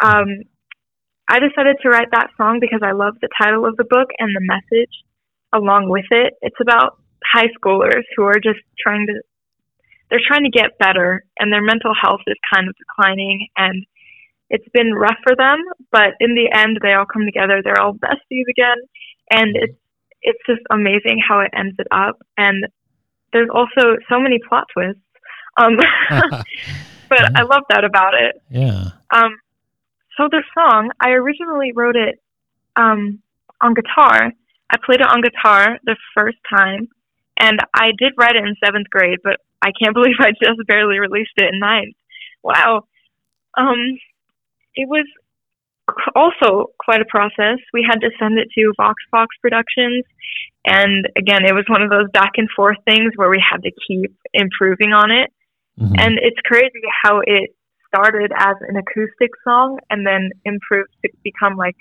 [0.03, 0.43] Um,
[1.29, 4.35] I decided to write that song because I love the title of the book and
[4.35, 4.91] the message
[5.53, 6.35] along with it.
[6.43, 6.99] It's about
[7.37, 9.15] high schoolers who are just trying to
[10.09, 13.85] they're trying to get better and their mental health is kind of declining and
[14.49, 15.59] it's been rough for them,
[15.91, 17.61] but in the end they all come together.
[17.63, 18.79] They're all besties again
[19.31, 19.79] and it's
[20.23, 22.67] it's just amazing how it ends it up and
[23.33, 25.03] there's also so many plot twists.
[25.59, 25.77] Um
[27.09, 28.41] but I love that about it.
[28.51, 28.91] yeah.
[29.13, 29.37] Um,
[30.17, 32.21] so the song, I originally wrote it
[32.77, 33.21] um,
[33.61, 34.33] on guitar.
[34.71, 36.89] I played it on guitar the first time,
[37.39, 40.99] and I did write it in seventh grade, but I can't believe I just barely
[40.99, 41.95] released it in ninth.
[42.43, 42.85] Wow.
[43.57, 43.99] Um,
[44.75, 45.07] it was
[46.15, 47.59] also quite a process.
[47.73, 50.05] We had to send it to Voxbox Productions,
[50.67, 53.71] and again, it was one of those back and forth things where we had to
[53.87, 55.33] keep improving on it.
[55.79, 55.95] Mhm.
[55.99, 57.55] And it's crazy how it
[57.87, 61.77] started as an acoustic song and then improved to become like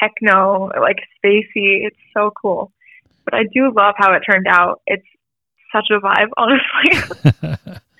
[0.00, 1.86] techno, like spacey.
[1.86, 2.72] It's so cool.
[3.24, 4.80] But I do love how it turned out.
[4.86, 5.06] It's
[5.74, 7.78] such a vibe, honestly.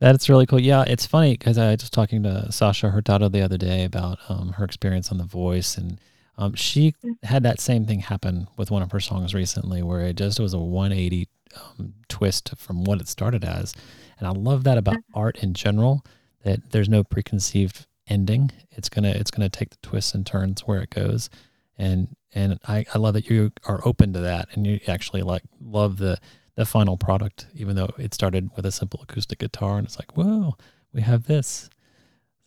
[0.00, 0.60] That's really cool.
[0.60, 4.18] Yeah, it's funny because I was just talking to Sasha Hurtado the other day about
[4.28, 6.00] um, her experience on The Voice, and
[6.36, 10.16] um, she had that same thing happen with one of her songs recently, where it
[10.16, 13.74] just was a 180 um, twist from what it started as.
[14.18, 16.04] And I love that about art in general,
[16.44, 18.52] that there's no preconceived ending.
[18.70, 21.28] It's gonna it's gonna take the twists and turns where it goes,
[21.76, 25.42] and and I, I love that you are open to that, and you actually like
[25.60, 26.18] love the
[26.56, 30.16] the final product, even though it started with a simple acoustic guitar, and it's like,
[30.16, 30.56] whoa,
[30.92, 31.70] we have this.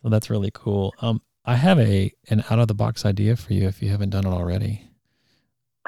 [0.02, 0.92] So that's really cool.
[1.00, 4.10] Um, I have a an out of the box idea for you if you haven't
[4.10, 4.90] done it already.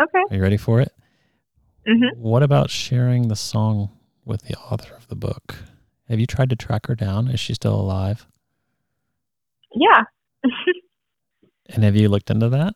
[0.01, 0.23] okay.
[0.31, 0.93] Are you ready for it?
[1.87, 2.19] mm-hmm.
[2.19, 3.91] What about sharing the song
[4.25, 5.57] with the author of the book?
[6.09, 7.29] Have you tried to track her down?
[7.29, 8.27] Is she still alive?
[9.75, 10.03] yeah.
[11.69, 12.75] and have you looked into that?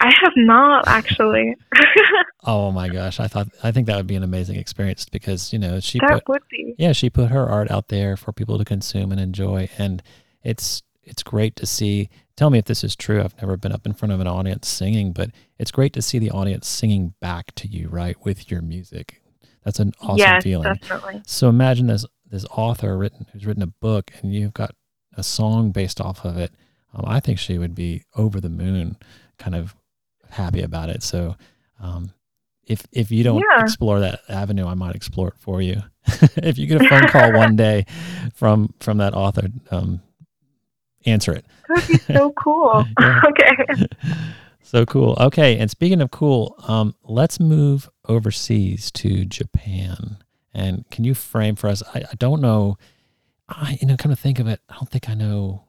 [0.00, 1.56] I have not actually.
[2.44, 5.58] oh my gosh, I thought I think that would be an amazing experience because you
[5.58, 6.74] know she that put would be.
[6.78, 10.02] yeah she put her art out there for people to consume and enjoy, and
[10.42, 12.08] it's it's great to see.
[12.36, 13.20] Tell me if this is true.
[13.20, 16.18] I've never been up in front of an audience singing, but it's great to see
[16.18, 19.20] the audience singing back to you, right, with your music.
[19.64, 20.72] That's an awesome yes, feeling.
[20.74, 21.22] definitely.
[21.26, 24.74] So imagine this this author written who's written a book, and you've got
[25.14, 26.52] a song based off of it.
[26.94, 28.96] Um, I think she would be over the moon,
[29.38, 29.74] kind of
[30.30, 31.02] happy about it.
[31.02, 31.36] So,
[31.80, 32.12] um,
[32.66, 33.62] if if you don't Yeah.
[33.64, 35.82] explore that avenue, I might explore it for you.
[36.36, 37.86] if you get a phone call one day
[38.34, 40.00] from from that author, um,
[41.06, 41.44] answer it.
[41.68, 42.84] That would be so cool.
[43.00, 43.86] Okay.
[44.62, 45.16] So cool.
[45.20, 50.18] Okay, and speaking of cool, um, let's move overseas to Japan.
[50.54, 51.82] And can you frame for us?
[51.94, 52.76] I, I don't know.
[53.48, 55.64] I you know, kind of think of it, I don't think I know.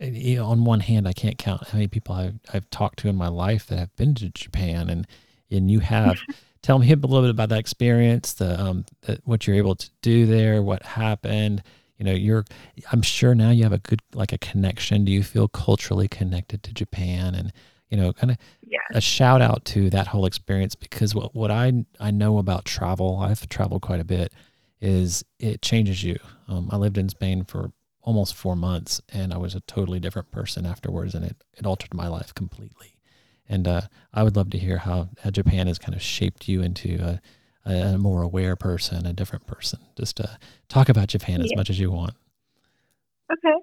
[0.00, 3.08] You know, on one hand, I can't count how many people I've, I've talked to
[3.08, 5.06] in my life that have been to Japan, and
[5.50, 6.18] and you have.
[6.62, 9.90] Tell me a little bit about that experience, the um, the, what you're able to
[10.00, 11.62] do there, what happened.
[11.98, 12.46] You know, you're.
[12.90, 15.04] I'm sure now you have a good like a connection.
[15.04, 17.52] Do you feel culturally connected to Japan, and
[17.90, 18.78] you know, kind of Yeah.
[18.94, 23.18] a shout out to that whole experience because what what I I know about travel,
[23.18, 24.32] I've traveled quite a bit,
[24.80, 26.16] is it changes you.
[26.48, 27.72] Um, I lived in Spain for
[28.04, 31.94] almost four months, and I was a totally different person afterwards, and it it altered
[31.94, 32.94] my life completely.
[33.48, 36.62] And uh, I would love to hear how, how Japan has kind of shaped you
[36.62, 37.20] into a,
[37.70, 39.80] a, a more aware person, a different person.
[39.98, 40.36] Just uh,
[40.68, 42.14] talk about Japan as much as you want.
[43.30, 43.56] Okay.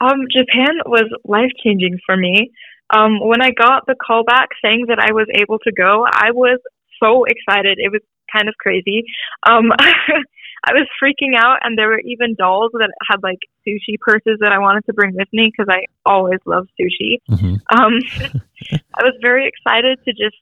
[0.00, 2.50] Um, Japan was life changing for me.
[2.94, 6.32] Um, when I got the call back saying that I was able to go, I
[6.32, 6.60] was
[7.02, 7.78] so excited.
[7.78, 9.04] It was kind of crazy.
[9.48, 9.72] Um,
[10.64, 14.52] I was freaking out, and there were even dolls that had like sushi purses that
[14.52, 17.18] I wanted to bring with me because I always love sushi.
[17.28, 17.98] hmm Um,
[18.72, 20.36] I was very excited to just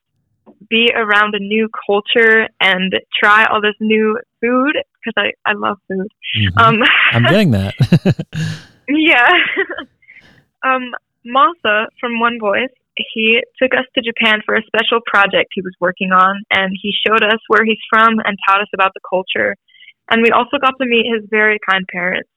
[0.68, 5.78] be around a new culture and try all this new food because I, I love
[5.88, 6.08] food.
[6.56, 7.74] Um, I'm getting that.
[8.88, 9.30] yeah.
[10.62, 10.92] um,
[11.26, 15.74] Masa from One Voice, he took us to Japan for a special project he was
[15.80, 19.56] working on, and he showed us where he's from and taught us about the culture.
[20.10, 22.28] And we also got to meet his very kind parents.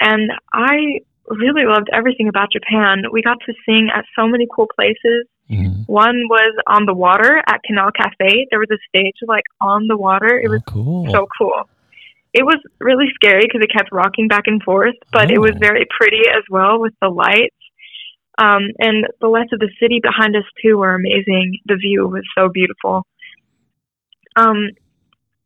[0.00, 3.04] And I really loved everything about Japan.
[3.12, 5.26] We got to sing at so many cool places.
[5.50, 5.86] Mhm.
[5.88, 8.46] One was on the water at Canal Cafe.
[8.50, 10.38] There was a stage like on the water.
[10.38, 11.10] It was oh, cool.
[11.10, 11.68] so cool.
[12.34, 15.58] It was really scary because it kept rocking back and forth, but it was Oh.
[15.60, 17.54] very pretty as well with the lights.
[18.38, 21.58] Um, and the lights of the city behind us too were amazing.
[21.66, 23.06] The view was so beautiful.
[24.36, 24.70] Um,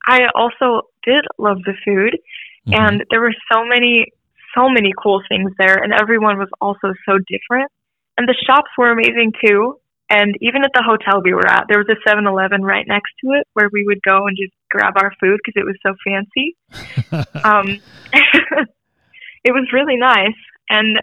[0.06, 2.18] I also did love the food,
[2.66, 2.78] Mhm.
[2.78, 4.06] and there were so many,
[4.54, 7.70] so many cool things there, and everyone was also so different.
[8.18, 9.78] And the shops were amazing too.
[10.08, 13.12] And even at the hotel we were at, there was a 7 Eleven right next
[13.24, 15.94] to it where we would go and just grab our food because it was so
[16.06, 16.56] fancy.
[17.44, 17.78] Um,
[19.44, 20.38] it was really nice.
[20.68, 21.00] And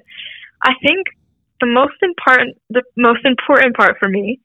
[0.61, 1.07] I think
[1.59, 4.39] the most important, the most important part for me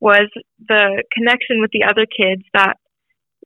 [0.00, 0.28] was
[0.68, 2.76] the connection with the other kids that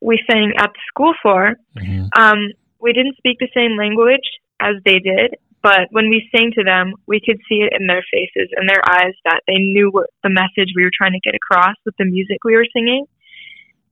[0.05, 1.55] we sang at the school for.
[1.75, 2.09] Mhm.
[2.17, 4.27] Um, we didn't speak the same language
[4.59, 8.03] as they did, but when we sang to them, we could see it in their
[8.11, 11.33] faces and their eyes that they knew what the message we were trying to get
[11.33, 13.05] across with the music we were singing.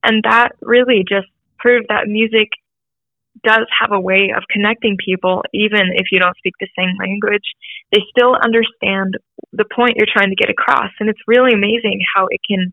[0.04, 2.49] And that really just proved that music
[3.43, 7.56] does have a way of connecting people, even if you don't speak the same language.
[7.91, 9.17] They still understand
[9.52, 10.91] the point you're trying to get across.
[10.99, 12.71] And it's really amazing how it can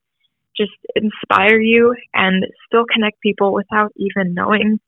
[0.60, 4.78] just inspire you and still connect people without even knowing.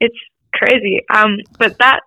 [0.00, 0.18] It's
[0.52, 1.00] crazy.
[1.12, 2.00] Um, but that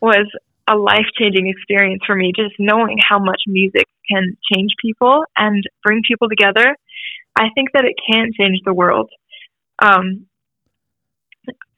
[0.00, 0.26] was
[0.68, 5.64] a life changing experience for me, just knowing how much music can change people and
[5.84, 6.76] bring people together.
[7.36, 9.10] I think that it can change the world.
[9.82, 10.26] Um,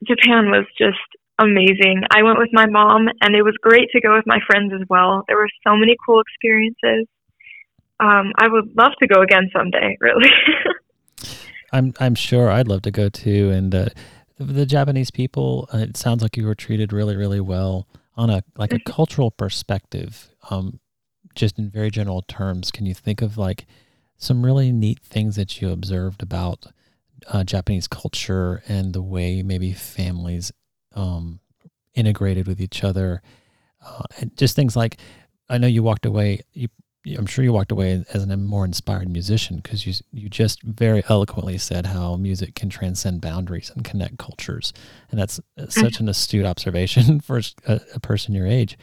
[0.04, 0.98] Japan was just
[1.38, 2.02] amazing.
[2.10, 4.86] I went with my mom, and it was great to go with my friends as
[4.88, 5.24] well.
[5.28, 7.06] There were so many cool experiences.
[8.02, 10.28] Um, I would love to go again someday, really.
[11.72, 13.50] I'm I'm sure I'd love to go too.
[13.50, 13.86] And uh,
[14.38, 17.86] the, the Japanese people, uh, it sounds like you were treated really, really well
[18.16, 20.30] on a like a cultural perspective.
[20.50, 20.80] Um,
[21.36, 23.66] just in very general terms, can you think of like
[24.16, 26.66] some really neat things that you observed about
[27.28, 30.52] uh, Japanese culture and the way maybe families
[30.94, 31.38] um,
[31.94, 33.22] integrated with each other,
[33.86, 34.98] uh, and just things like
[35.48, 36.40] I know you walked away.
[36.52, 36.68] You,
[37.06, 41.02] I'm sure you walked away as a more inspired musician because you you just very
[41.08, 44.72] eloquently said how music can transcend boundaries and connect cultures,
[45.10, 48.78] and that's uh, such an astute observation for a, a person your age.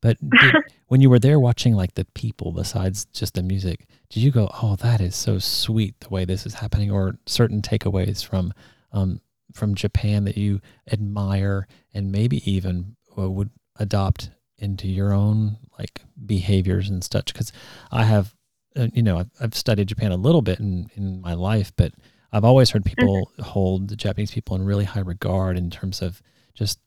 [0.00, 0.54] But did,
[0.88, 4.50] when you were there watching like the people besides just the music, did you go,
[4.62, 8.52] "Oh, that is so sweet the way this is happening," or certain takeaways from
[8.92, 9.20] um,
[9.54, 10.60] from Japan that you
[10.90, 14.30] admire and maybe even uh, would adopt
[14.60, 17.32] into your own like behaviors and such?
[17.32, 17.52] Because
[17.90, 18.34] I have,
[18.76, 21.92] uh, you know, I've, I've, studied Japan a little bit in in my life, but
[22.32, 23.42] I've always heard people mm-hmm.
[23.42, 26.22] hold the Japanese people in really high regard in terms of
[26.54, 26.78] just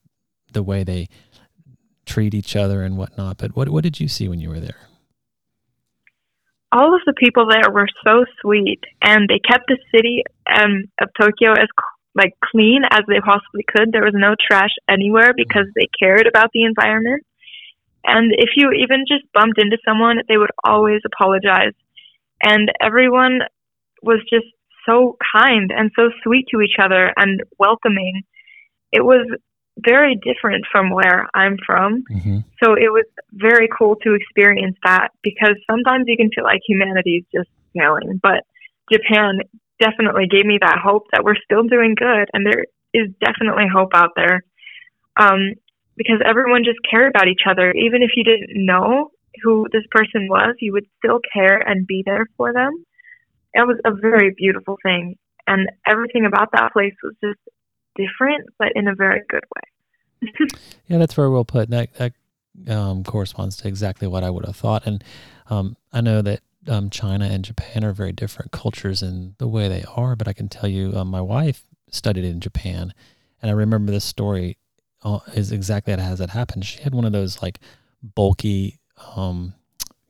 [0.54, 1.10] the way they
[2.06, 3.38] treat each other and whatnot.
[3.38, 4.90] But what what did you see when you were there?
[6.72, 11.10] All of the people there were so sweet, and they kept the city um, of
[11.20, 11.68] Tokyo as
[12.16, 13.92] like clean as they possibly could.
[13.92, 17.24] There was no trash anywhere because they cared about the environment.
[18.04, 21.74] And if you even just bumped into someone, they would always apologize.
[22.44, 23.40] And everyone
[24.02, 24.46] was just
[24.86, 28.24] so kind and so sweet to each other and welcoming.
[28.92, 29.26] It was
[29.80, 32.04] very different from where I'm from.
[32.12, 32.40] Mm-hmm.
[32.62, 37.24] So it was very cool to experience that because sometimes you can feel like humanity
[37.24, 38.44] is just failing, but
[38.92, 39.40] Japan
[39.80, 43.90] definitely gave me that hope that we're still doing good and there is definitely hope
[43.96, 44.44] out there.
[45.18, 45.54] Um,
[45.96, 47.72] because everyone just cared about each other.
[47.72, 49.12] Even if you didn't know
[49.44, 52.86] who this person was, you would still care and be there for them.
[53.54, 55.16] It was a very beautiful thing.
[55.46, 57.40] And everything about that place was just
[57.96, 60.30] different, but in a very good way.
[60.88, 61.70] yeah, that's very well put.
[61.70, 62.14] That, that
[62.68, 64.86] um, corresponds to exactly what I would have thought.
[64.86, 65.04] And
[65.50, 69.68] um, I know that um, China and Japan are very different cultures in the way
[69.68, 72.94] they are, but I can tell you, um, my wife studied in Japan,
[73.42, 74.58] and I remember this story
[75.34, 76.66] is exactly as it happened.
[76.66, 77.60] She had one of those like
[78.02, 78.80] bulky
[79.16, 79.54] um,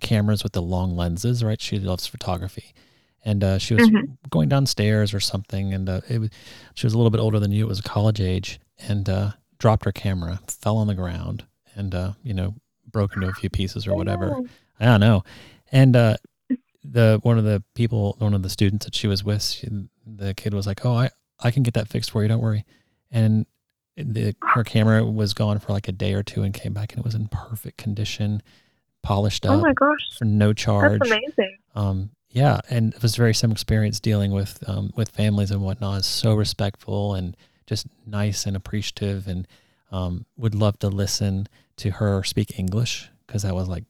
[0.02, 1.60] cameras with the long lenses, right?
[1.62, 2.74] She loves photography,
[3.24, 4.14] and uh, she was mm-hmm.
[4.30, 6.30] going downstairs or something, and uh, it was,
[6.76, 7.66] she was a little bit older than you.
[7.66, 12.14] It was college age, and uh, dropped her camera, fell on the ground, and uh,
[12.24, 12.56] you know
[12.92, 14.38] broke into a few pieces or whatever.
[14.80, 15.24] I don't know,
[15.72, 16.18] and uh,
[16.84, 19.68] the one of the people, one of the students that she was with, she,
[20.06, 22.28] the kid was like, "Oh, I I can get that fixed for you.
[22.28, 22.66] Don't worry."
[23.12, 23.46] And
[23.96, 27.00] the, her camera was gone for like a day or two and came back and
[27.00, 28.42] it was in perfect condition,
[29.02, 29.54] polished up.
[29.54, 30.18] Oh my gosh!
[30.18, 31.00] For no charge.
[31.00, 31.58] That's amazing.
[31.76, 35.62] Um, yeah, and it was a very similar experience dealing with um, with families and
[35.62, 36.06] whatnot.
[36.06, 37.38] So respectful and
[37.68, 39.48] just nice and appreciative, and
[39.92, 43.86] um, would love to listen to her speak English because that was like,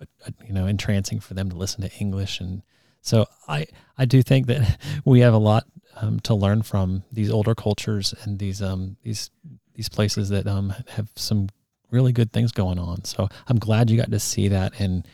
[0.00, 2.62] a, a, you know, entrancing for them to listen to English and
[3.02, 3.66] so I
[3.96, 5.64] I do think that we have a lot
[6.00, 9.30] um, to learn from these older cultures and these um these
[9.74, 11.48] these places that um have some
[11.90, 13.04] really good things going on.
[13.04, 15.06] So I'm glad you got to see that and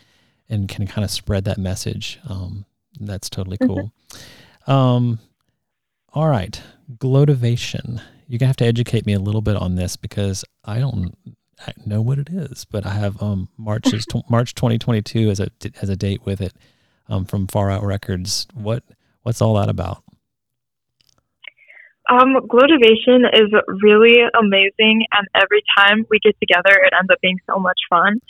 [0.49, 2.21] and can kind of spread that message.
[2.29, 2.65] Um,
[3.01, 3.93] that's totally cool.
[4.67, 4.71] Mm-hmm.
[4.71, 5.19] Um,
[6.13, 6.61] all right,
[6.95, 8.01] glotivation.
[8.29, 11.17] You're gonna have to educate me a little bit on this because I don't
[11.85, 15.49] know what it is, but I have um March is March 2022 as a
[15.81, 16.55] as a date with it
[17.09, 18.47] um, from Far Out Records.
[18.55, 18.83] What
[19.23, 20.03] what's all that about?
[22.09, 23.51] Um, Glotivation is
[23.83, 28.21] really amazing, and every time we get together, it ends up being so much fun.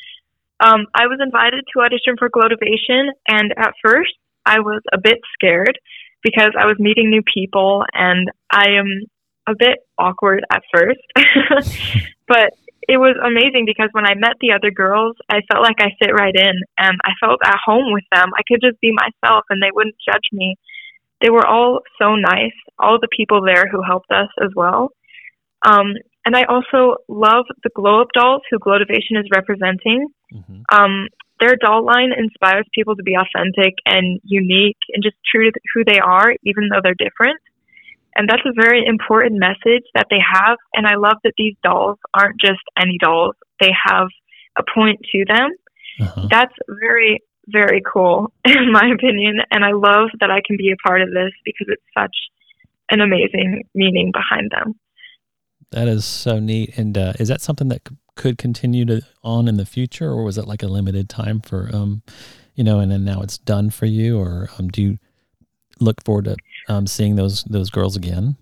[0.60, 4.14] Um, I was invited to audition for Glotivation, and at first
[4.46, 5.78] I was a bit scared
[6.22, 9.06] because I was meeting new people, and I am
[9.46, 11.00] a bit awkward at first.
[12.28, 12.54] but
[12.88, 16.14] it was amazing because when I met the other girls, I felt like I fit
[16.14, 18.30] right in and I felt at home with them.
[18.36, 20.56] I could just be myself and they wouldn't judge me.
[21.20, 24.90] They were all so nice, all the people there who helped us as well.
[25.66, 25.94] Um,
[26.24, 30.08] and I also love the Glo Up Dolls who Glotivation is representing.
[30.34, 30.62] Mm-hmm.
[30.70, 31.08] Um,
[31.40, 35.84] their doll line inspires people to be authentic and unique and just true to who
[35.84, 37.38] they are, even though they're different.
[38.16, 40.56] And that's a very important message that they have.
[40.72, 44.08] And I love that these dolls aren't just any dolls, they have
[44.58, 45.50] a point to them.
[46.00, 46.26] Uh-huh.
[46.30, 49.40] That's very, very cool, in my opinion.
[49.50, 52.16] And I love that I can be a part of this because it's such
[52.90, 54.74] an amazing meaning behind them.
[55.72, 56.76] That is so neat.
[56.78, 60.22] And uh, is that something that c- could continue to on in the future, or
[60.22, 62.02] was it like a limited time for, um,
[62.54, 64.98] you know, and then now it's done for you, or um, do you
[65.80, 66.36] look forward to
[66.68, 68.36] um, seeing those those girls again?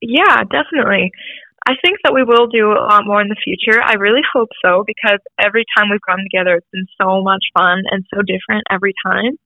[0.00, 1.12] Yeah, definitely.
[1.66, 3.80] I think that we will do a lot more in the future.
[3.82, 7.84] I really hope so because every time we've come together, it's been so much fun
[7.90, 9.38] and so different every time.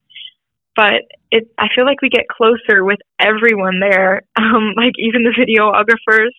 [0.75, 5.35] But it, I feel like we get closer with everyone there, um, like even the
[5.35, 6.35] videographers.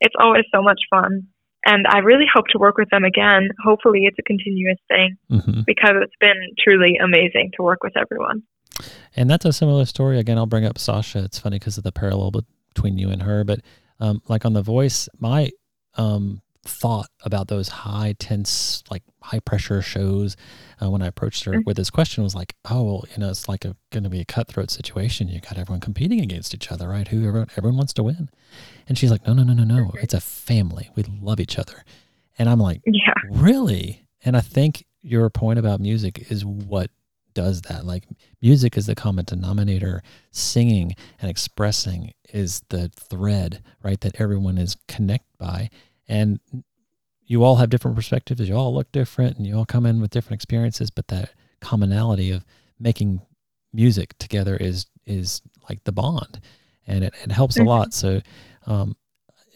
[0.00, 1.28] It's always so much fun.
[1.64, 3.50] And I really hope to work with them again.
[3.64, 5.60] Hopefully, it's a continuous thing mm-hmm.
[5.64, 8.42] because it's been truly amazing to work with everyone.
[9.14, 10.18] And that's a similar story.
[10.18, 11.22] Again, I'll bring up Sasha.
[11.24, 12.32] It's funny because of the parallel
[12.74, 13.44] between you and her.
[13.44, 13.60] But
[14.02, 15.50] um, like on The Voice, my
[15.94, 20.36] um, thought about those high tense like high pressure shows
[20.80, 21.62] uh, when i approached her mm-hmm.
[21.66, 24.20] with this question was like oh well you know it's like a going to be
[24.20, 25.28] a cutthroat situation.
[25.28, 27.06] You got everyone competing against each other right?
[27.08, 28.30] Who everyone, everyone wants to win.
[28.88, 29.74] And she's like no no no no no.
[29.74, 29.98] Mm-hmm.
[29.98, 30.90] it's a family.
[30.94, 31.84] We love each other.
[32.38, 33.14] And i'm like yeah.
[33.30, 34.06] Really?
[34.24, 36.90] And i think your point about music is what
[37.34, 37.84] does that.
[37.84, 38.04] Like
[38.40, 40.02] music is the common denominator.
[40.30, 45.70] Singing and expressing is the thread right that everyone is connected by.
[46.08, 46.40] And
[47.24, 48.48] you all have different perspectives.
[48.48, 52.30] You all look different and you all come in with different experiences but that commonality
[52.30, 52.44] of
[52.78, 53.22] making
[53.72, 56.40] music together is is like the bond.
[56.86, 57.66] And it, it helps mm-hmm.
[57.66, 57.94] a lot.
[57.94, 58.20] So
[58.66, 58.96] um,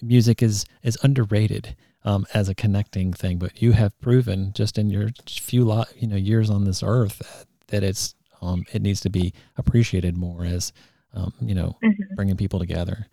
[0.02, 4.90] music is is underrated um, as a connecting thing but you have proven just in
[4.90, 9.10] your few lot you know years on this earth that, it's um, it needs to
[9.10, 10.72] be appreciated more as
[11.14, 12.14] um, you know mm-hmm.
[12.14, 13.06] bringing people together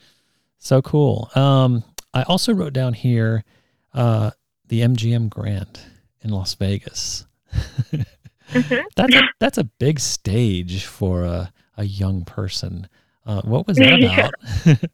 [0.58, 1.84] so cool um,
[2.14, 3.44] I also wrote down here
[3.94, 4.32] uh,
[4.68, 5.80] the MGM Grand
[6.22, 7.26] in Las Vegas.
[7.52, 8.02] mm-hmm.
[8.96, 12.88] That's a, that's a big stage for a, a young person.
[13.26, 14.34] Uh, what was that about?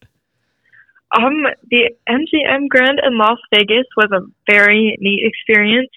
[1.18, 5.89] um, the MGM Grand in Las Vegas was a very neat experience.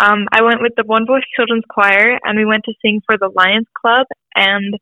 [0.00, 3.18] Um, I went with the One Voice Children's Choir, and we went to sing for
[3.18, 4.74] the Lions Club, and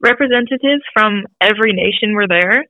[0.00, 2.64] representatives from every nation were there.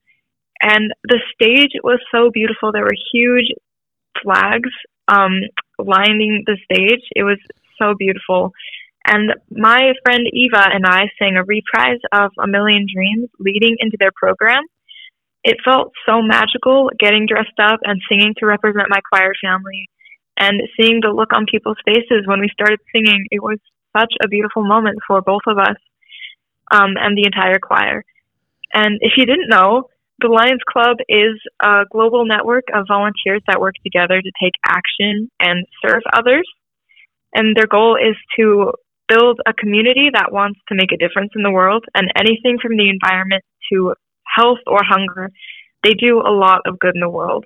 [0.60, 2.72] And the stage was so beautiful.
[2.72, 3.46] There were huge
[4.22, 4.68] flags
[5.08, 5.40] um,
[5.78, 7.00] lining the stage.
[7.16, 7.38] It was
[7.78, 8.52] so beautiful.
[9.06, 13.96] And my friend Eva and I sang a reprise of A Million Dreams leading into
[13.98, 14.62] their program.
[15.42, 19.88] It felt so magical getting dressed up and singing to represent my choir family
[20.40, 23.26] and seeing the look on people's faces when we started singing.
[23.30, 23.58] It was
[23.96, 25.76] such a beautiful moment for both of us
[26.72, 28.02] um, and the entire choir.
[28.72, 33.60] And if you didn't know, the Lions Club is a global network of volunteers that
[33.60, 36.48] work together to take action and serve others.
[37.34, 38.72] And their goal is to
[39.08, 42.76] build a community that wants to make a difference in the world and anything from
[42.76, 45.30] the environment to health or hunger.
[45.82, 47.44] They do a lot of good in the world.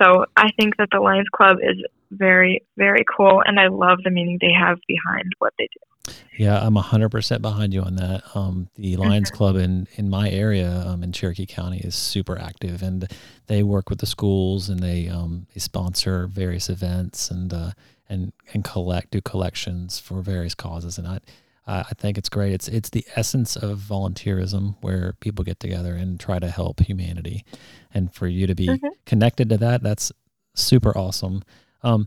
[0.00, 4.10] So I think that the Lions Club is very, very cool, and I love the
[4.10, 6.12] meaning they have behind what they do.
[6.36, 8.22] Yeah, I'm 100% behind you on that.
[8.34, 9.36] Um, the Lions mm-hmm.
[9.36, 13.08] Club in, in my area um, in Cherokee County is super active, and
[13.46, 17.70] they work with the schools and they um, they sponsor various events and uh,
[18.08, 20.98] and and collect do collections for various causes.
[20.98, 21.20] And I
[21.66, 22.52] uh, I think it's great.
[22.52, 27.44] It's it's the essence of volunteerism where people get together and try to help humanity,
[27.92, 28.86] and for you to be mm-hmm.
[29.04, 30.12] connected to that, that's
[30.54, 31.42] super awesome.
[31.82, 32.06] Um,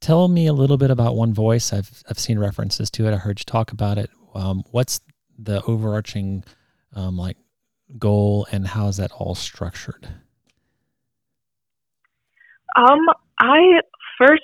[0.00, 1.72] tell me a little bit about One Voice.
[1.72, 3.12] I've I've seen references to it.
[3.12, 4.10] I heard you talk about it.
[4.34, 5.00] Um, what's
[5.38, 6.44] the overarching
[6.94, 7.36] um, like
[7.98, 10.08] goal, and how is that all structured?
[12.76, 13.06] Um,
[13.38, 13.80] I
[14.18, 14.42] first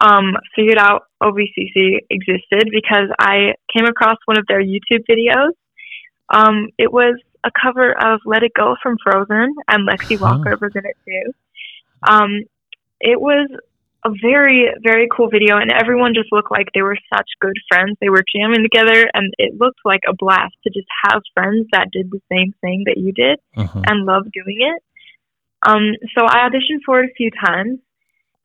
[0.00, 5.52] um, figured out OVCC existed because I came across one of their YouTube videos.
[6.32, 10.72] Um, it was a cover of "Let It Go" from Frozen, and Lexi Walker was
[10.74, 11.32] in it too.
[12.08, 12.42] Um,
[13.00, 13.48] it was
[14.04, 17.96] a very, very cool video, and everyone just looked like they were such good friends.
[18.00, 21.90] They were jamming together, and it looked like a blast to just have friends that
[21.92, 23.82] did the same thing that you did uh-huh.
[23.86, 24.82] and love doing it.
[25.64, 27.78] Um, so I auditioned for it a few times,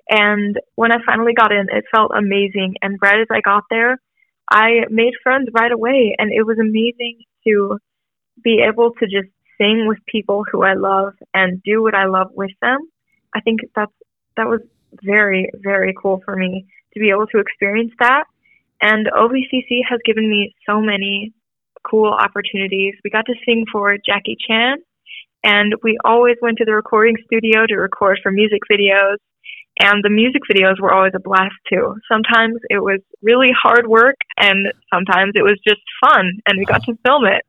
[0.09, 2.75] and when I finally got in, it felt amazing.
[2.81, 3.99] And right as I got there,
[4.49, 7.77] I made friends right away, and it was amazing to
[8.43, 12.29] be able to just sing with people who I love and do what I love
[12.33, 12.79] with them.
[13.35, 13.91] I think that's
[14.37, 14.61] that was
[15.03, 18.25] very, very cool for me to be able to experience that.
[18.81, 21.33] And OVCC has given me so many
[21.89, 22.93] cool opportunities.
[23.03, 24.77] We got to sing for Jackie Chan,
[25.43, 29.17] and we always went to the recording studio to record for music videos.
[29.79, 31.95] And the music videos were always a blast too.
[32.11, 36.83] Sometimes it was really hard work, and sometimes it was just fun, and we got
[36.83, 37.43] to film it.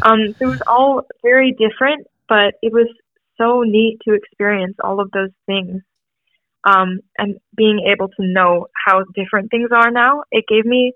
[0.02, 2.88] um, it was all very different, but it was
[3.36, 5.82] so neat to experience all of those things
[6.64, 10.92] um, and being able to know how different things are now, it gave me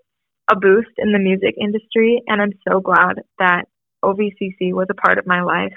[0.51, 3.67] a boost in the music industry, and I'm so glad that
[4.05, 5.75] OVCC was a part of my life.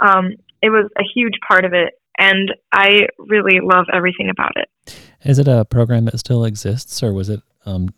[0.00, 4.68] Um, it was a huge part of it, and I really love everything about it.
[5.24, 7.88] Is it a program that still exists, or was it um,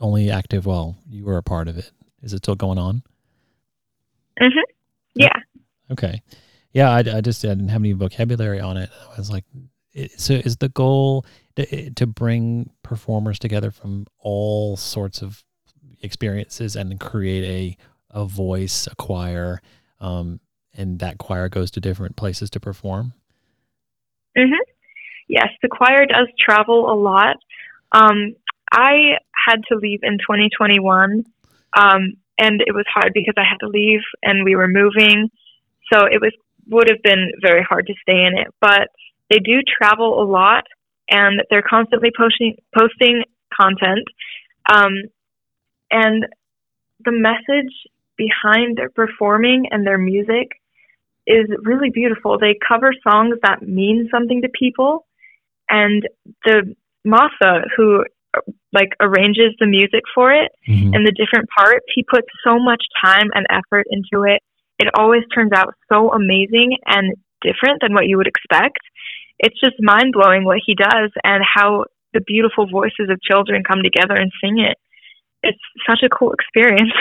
[0.00, 1.90] only active while you were a part of it?
[2.22, 3.02] Is it still going on?
[4.40, 4.62] Mhm.
[5.14, 5.38] Yeah.
[5.90, 6.22] Okay.
[6.72, 8.90] Yeah, I, I just I didn't have any vocabulary on it.
[9.14, 9.44] I was like,
[10.16, 11.24] so is the goal
[11.56, 15.42] to, to bring performers together from all sorts of
[16.02, 17.76] experiences and create a
[18.10, 19.60] a voice, a choir,
[20.00, 20.40] um,
[20.74, 23.12] and that choir goes to different places to perform?
[24.36, 24.58] Mhm.
[25.28, 27.36] yes, the choir does travel a lot.
[27.92, 28.34] Um,
[28.72, 31.24] I had to leave in 2021,
[31.76, 35.30] um, and it was hard because I had to leave and we were moving,
[35.92, 36.32] so it was
[36.68, 38.48] would have been very hard to stay in it.
[38.60, 38.88] But
[39.30, 40.64] they do travel a lot,
[41.08, 43.22] and they're constantly posting posting
[43.54, 44.06] content,
[44.72, 44.94] um,
[45.90, 46.26] and
[47.04, 47.72] the message
[48.16, 50.48] behind their performing and their music
[51.26, 52.38] is really beautiful.
[52.38, 55.06] They cover songs that mean something to people,
[55.68, 56.08] and
[56.44, 56.74] the
[57.06, 58.04] Masa who
[58.72, 60.92] like arranges the music for it mm-hmm.
[60.94, 64.42] and the different parts, he puts so much time and effort into it.
[64.78, 68.80] It always turns out so amazing and different than what you would expect.
[69.38, 73.80] It's just mind blowing what he does and how the beautiful voices of children come
[73.82, 74.76] together and sing it.
[75.42, 75.58] It's
[75.88, 76.92] such a cool experience.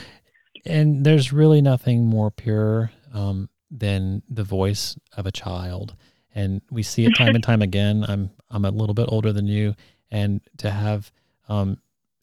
[0.66, 5.94] and there's really nothing more pure um, than the voice of a child.
[6.34, 8.04] And we see it time and time again.
[8.06, 9.74] I'm I'm a little bit older than you,
[10.10, 11.10] and to have
[11.48, 11.78] um,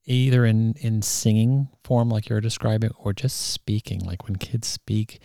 [0.06, 5.20] either in in singing form like you're describing, or just speaking, like when kids speak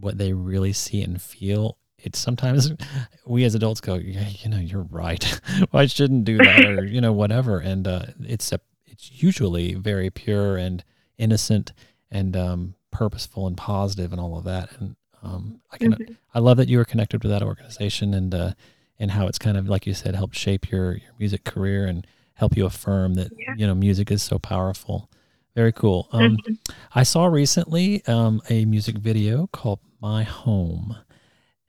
[0.00, 1.76] what they really see and feel.
[1.98, 2.72] It's sometimes
[3.26, 5.40] we as adults go, yeah, you know, you're right.
[5.72, 7.58] well, I shouldn't do that, or you know, whatever.
[7.58, 10.82] And uh, it's a it's usually very pure and
[11.18, 11.72] innocent
[12.10, 14.70] and um, purposeful and positive and all of that.
[14.78, 16.12] And um, I can mm-hmm.
[16.34, 18.52] I love that you were connected with that organization and uh,
[18.98, 22.06] and how it's kind of like you said helped shape your your music career and
[22.34, 23.54] help you affirm that yeah.
[23.56, 25.10] you know music is so powerful.
[25.54, 26.08] Very cool.
[26.12, 26.54] Um, mm-hmm.
[26.94, 30.96] I saw recently um, a music video called "My Home,"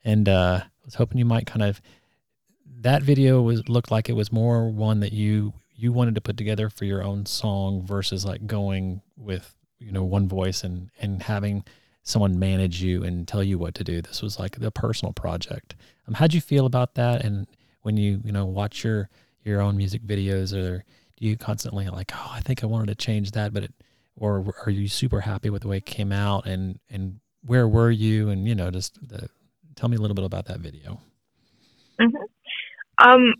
[0.04, 1.80] and uh, I was hoping you might kind of
[2.80, 6.36] that video was looked like it was more one that you you wanted to put
[6.36, 11.22] together for your own song versus like going with you know one voice and and
[11.22, 11.64] having
[12.04, 14.00] someone manage you and tell you what to do.
[14.00, 15.74] This was like the personal project.
[16.06, 17.24] Um, how'd you feel about that?
[17.24, 17.46] And
[17.82, 19.08] when you you know watch your
[19.42, 20.84] your own music videos, or
[21.16, 23.72] do you constantly like, oh, I think I wanted to change that, but it,
[24.16, 26.46] or are you super happy with the way it came out?
[26.46, 28.28] And and where were you?
[28.28, 29.28] And you know, just the,
[29.74, 31.00] tell me a little bit about that video.
[32.00, 33.06] Mm-hmm.
[33.06, 33.34] Um,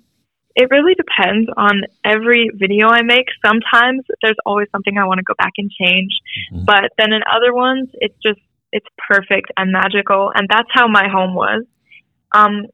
[0.56, 3.26] it really depends on every video I make.
[3.44, 6.12] Sometimes there's always something I want to go back and change,
[6.52, 6.64] mm-hmm.
[6.64, 8.40] but then in other ones, it's just
[8.74, 11.64] it's perfect and magical, and that's how my home was.
[12.32, 12.66] Um,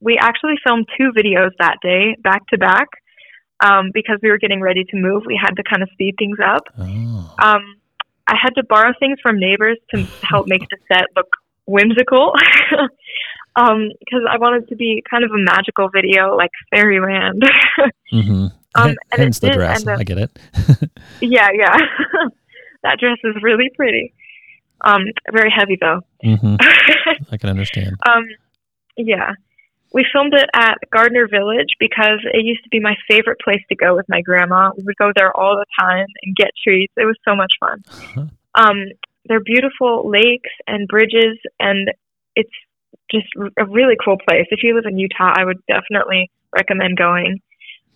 [0.00, 2.88] we actually filmed two videos that day, back to back,
[3.60, 5.22] um, because we were getting ready to move.
[5.26, 6.62] We had to kind of speed things up.
[6.78, 7.34] Oh.
[7.42, 7.76] Um,
[8.26, 11.28] I had to borrow things from neighbors to help make the set look
[11.66, 12.32] whimsical.
[13.56, 17.42] um, because I wanted to be kind of a magical video, like Fairyland.
[18.12, 18.46] mm-hmm.
[18.76, 19.86] Um, and Hence the dress.
[19.86, 20.30] Up, I get it.
[21.20, 21.76] yeah, yeah.
[22.82, 24.14] that dress is really pretty.
[24.84, 26.02] Um, very heavy though.
[26.22, 26.56] Mm-hmm.
[27.30, 27.96] I can understand.
[28.08, 28.26] um,
[28.96, 29.32] yeah.
[29.92, 33.76] We filmed it at Gardner Village because it used to be my favorite place to
[33.76, 34.70] go with my grandma.
[34.76, 36.92] We would go there all the time and get treats.
[36.96, 37.82] It was so much fun.
[37.88, 38.24] Uh-huh.
[38.56, 38.86] Um,
[39.26, 41.92] they're beautiful lakes and bridges, and
[42.34, 42.50] it's
[43.10, 43.26] just
[43.56, 44.46] a really cool place.
[44.50, 47.40] If you live in Utah, I would definitely recommend going.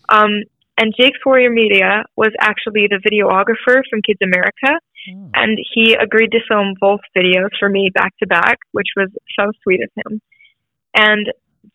[0.09, 0.45] Um,
[0.79, 4.79] and Jake's Warrior Media was actually the videographer from Kids America,
[5.11, 5.31] mm.
[5.35, 9.09] and he agreed to film both videos for me back to back, which was
[9.39, 10.21] so sweet of him.
[10.95, 11.27] And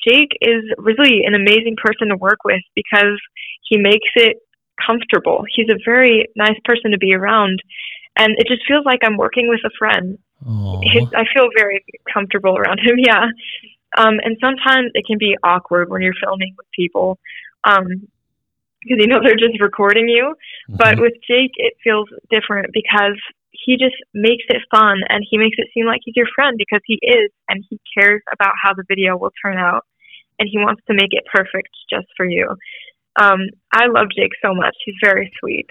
[0.08, 3.20] Jake is really an amazing person to work with because
[3.68, 4.38] he makes it
[4.86, 5.44] comfortable.
[5.54, 7.60] He's a very nice person to be around,
[8.18, 10.18] and it just feels like I'm working with a friend.
[10.84, 11.84] His, I feel very
[12.14, 12.96] comfortable around him.
[12.98, 13.28] Yeah,
[13.98, 17.20] um, and sometimes it can be awkward when you're filming with people.
[17.66, 18.08] Um,
[18.84, 20.36] because you know they're just recording you.
[20.36, 20.76] Mm-hmm.
[20.78, 23.18] But with Jake, it feels different because
[23.52, 26.82] he just makes it fun and he makes it seem like he's your friend because
[26.86, 29.86] he is and he cares about how the video will turn out
[30.40, 32.50] and he wants to make it perfect just for you.
[33.16, 34.76] Um, I love Jake so much.
[34.86, 35.70] He's very sweet.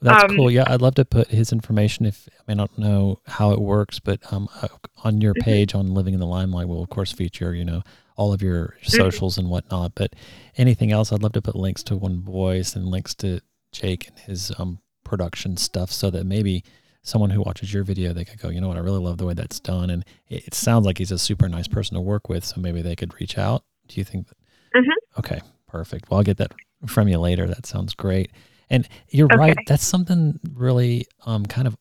[0.00, 0.50] That's um, cool.
[0.50, 2.06] Yeah, I'd love to put his information.
[2.06, 4.68] If I, mean, I don't know how it works, but um, uh,
[5.04, 5.44] on your mm-hmm.
[5.44, 7.82] page on Living in the Limelight, we'll of course feature you know
[8.16, 8.96] all of your mm-hmm.
[8.96, 9.94] socials and whatnot.
[9.94, 10.14] But
[10.56, 13.40] anything else, I'd love to put links to One Voice and links to
[13.72, 16.64] Jake and his um, production stuff, so that maybe
[17.02, 19.24] someone who watches your video, they could go, you know what, I really love the
[19.24, 22.28] way that's done, and it, it sounds like he's a super nice person to work
[22.28, 22.44] with.
[22.44, 23.64] So maybe they could reach out.
[23.88, 24.28] Do you think?
[24.28, 24.36] That,
[24.76, 25.18] mm-hmm.
[25.18, 26.10] Okay, perfect.
[26.10, 26.52] Well, I'll get that
[26.86, 27.46] from you later.
[27.46, 28.30] That sounds great.
[28.70, 29.36] And you're okay.
[29.36, 29.58] right.
[29.66, 31.76] That's something really um, kind of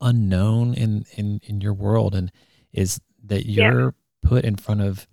[0.00, 2.32] unknown in, in, in your world, and
[2.72, 3.90] is that you're yeah.
[4.22, 5.06] put in front of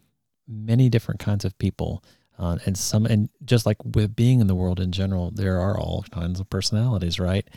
[0.48, 2.04] many different kinds of people.
[2.40, 5.78] Uh, and some, and just like with being in the world in general, there are
[5.78, 7.48] all kinds of personalities, right?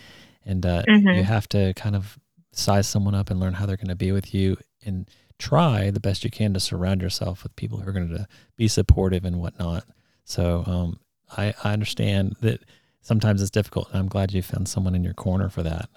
[0.44, 1.08] And uh, mm-hmm.
[1.08, 2.18] you have to kind of
[2.52, 5.08] size someone up and learn how they're going to be with you, and
[5.38, 8.68] try the best you can to surround yourself with people who are going to be
[8.68, 9.84] supportive and whatnot.
[10.24, 11.00] So um,
[11.36, 12.62] I, I understand that
[13.02, 13.88] sometimes it's difficult.
[13.94, 15.88] I'm glad you found someone in your corner for that.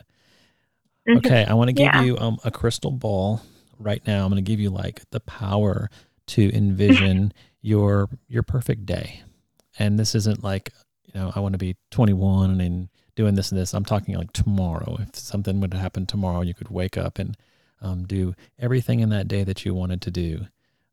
[1.07, 1.17] Mhm.
[1.17, 2.01] Okay, I want to give Yeah.
[2.03, 3.41] you um, a crystal ball
[3.79, 4.23] right now.
[4.23, 5.89] I'm going to give you like the power
[6.27, 9.21] to envision your your perfect day.
[9.79, 10.71] And this isn't like,
[11.13, 13.73] you know, I want to be 21 and doing this and this.
[13.73, 14.97] I'm talking like tomorrow.
[15.01, 17.35] If something would happen tomorrow, you could wake up and
[17.81, 20.45] um, do everything in that day that you wanted to do.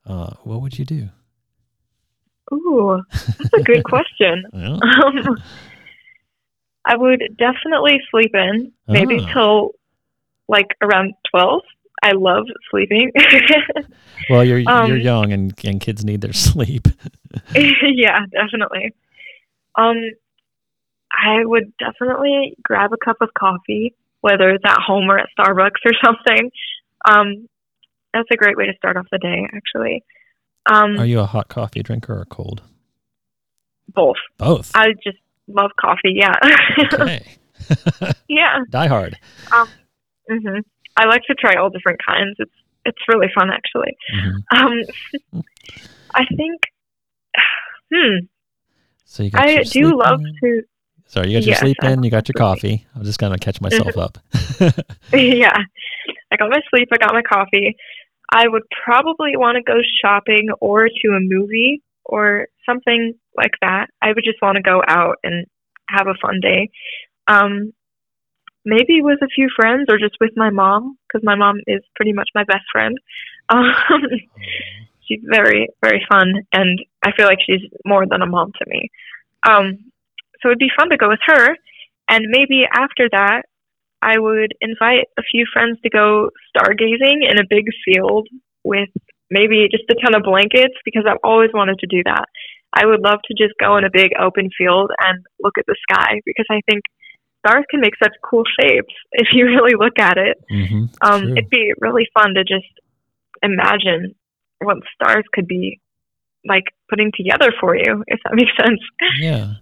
[0.06, 1.10] Uh, what would you do?
[2.52, 4.44] Ooh, that's a good question.
[4.52, 5.36] Well, Um,
[6.90, 9.32] I would definitely sleep in, maybe Ah.
[9.32, 9.70] till
[10.48, 11.60] like around 12.
[12.02, 13.12] I love sleeping.
[14.30, 16.88] well, you're you're Um, young and, and kids need their sleep.
[17.54, 18.92] yeah, definitely.
[19.76, 19.96] Um,
[21.12, 25.82] I would definitely grab a cup of coffee, whether it's at home or at Starbucks
[25.84, 26.50] or something.
[27.04, 27.48] Um,
[28.14, 30.02] that's a great way to start off the day, actually.
[30.66, 32.62] Um, Are you a hot coffee drinker or cold?
[33.92, 34.16] both.
[34.38, 34.70] Both.
[34.74, 35.18] I just
[35.54, 36.14] love coffee.
[36.14, 36.34] Yeah.
[36.92, 37.26] Okay.
[38.28, 38.58] yeah.
[38.70, 39.16] Die hard.
[40.28, 40.58] hmm
[40.96, 42.36] I like to try all different kinds.
[42.38, 42.52] It's
[42.84, 43.96] it's really fun, actually.
[44.14, 44.42] Mhm.
[44.56, 45.42] Um,
[46.14, 46.60] I think.
[47.92, 48.26] Hmm.
[49.04, 50.36] So you got I do sleep love in.
[50.42, 50.62] to.
[51.06, 52.86] Sorry, you got your Yes, sleep in, you got your coffee.
[52.94, 54.18] I'm just gonna catch myself up.
[55.12, 55.56] yeah.
[56.32, 56.88] I got my sleep.
[56.92, 57.76] I got my coffee.
[58.32, 63.86] I would probably want to go shopping or to a movie or something like that.
[64.02, 65.46] I would just want to go out and
[65.88, 66.70] have a fun day.
[67.26, 67.72] Um,
[68.64, 72.12] maybe with a few friends or just with my mom because my mom is pretty
[72.12, 72.98] much my best friend.
[73.52, 73.64] Um,
[75.10, 78.88] she's very very fun and i feel like she's more than a mom to me
[79.48, 79.78] um
[80.40, 81.56] so it'd be fun to go with her
[82.08, 83.42] and maybe after that
[84.02, 88.28] i would invite a few friends to go stargazing in a big field
[88.62, 88.88] with
[89.30, 92.26] maybe just a ton of blankets because i've always wanted to do that
[92.74, 95.76] i would love to just go in a big open field and look at the
[95.90, 96.82] sky because i think
[97.44, 101.48] stars can make such cool shapes if you really look at it hmm um, it'd
[101.50, 102.68] be really fun to just
[103.42, 104.14] imagine
[104.58, 105.80] what stars could be
[106.46, 108.80] like putting together for you, if that makes sense.
[109.20, 109.54] Yeah.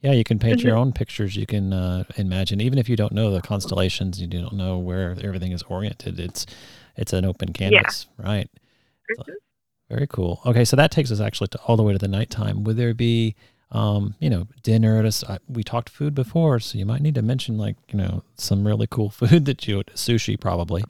[0.00, 0.68] Yeah, you can paint Mm-hmm.
[0.68, 1.34] your own pictures.
[1.34, 5.16] You can uh, imagine, even if you don't know the constellations, you don't know where
[5.22, 6.20] everything is oriented.
[6.20, 6.44] It's
[6.96, 8.50] it's an open canvas, right?
[9.10, 9.32] Mm-hmm.
[9.90, 10.40] Very cool.
[10.46, 12.64] Okay, so that takes us actually to all the way to the nighttime.
[12.64, 13.36] Would there be,
[13.70, 15.22] um, you know, dinner at us?
[15.48, 18.86] We talked food before, so you might need to mention like you know some really
[18.90, 20.84] cool food that you would, sushi probably,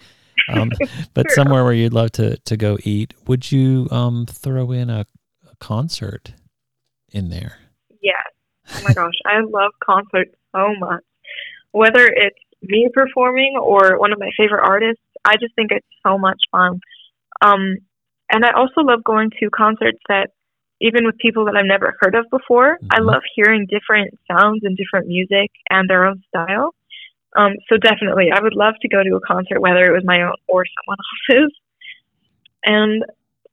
[0.48, 0.70] um,
[1.14, 1.34] but Sure.
[1.34, 3.14] somewhere where you'd love to to go eat.
[3.26, 5.06] Would you um, throw in a,
[5.50, 6.32] a concert
[7.10, 7.58] in there?
[8.00, 8.14] Yes.
[8.76, 11.02] Oh my gosh, I love concerts so much.
[11.72, 16.16] Whether it's me performing or one of my favorite artists, I just think it's so
[16.16, 16.80] much fun.
[17.44, 17.76] Um,
[18.34, 20.30] and I also love going to concerts that,
[20.80, 23.06] even with people that I've never heard of before, I Mhm.
[23.06, 26.74] love hearing different sounds and different music and their own style.
[27.36, 30.20] Um, so definitely, I would love to go to a concert, whether it was my
[30.22, 30.98] own or someone
[31.30, 31.52] else's.
[32.64, 33.04] And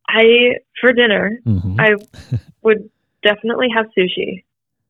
[0.09, 1.79] I, for dinner, Mm-hmm.
[1.79, 1.95] I
[2.63, 2.89] would
[3.21, 4.43] definitely have sushi.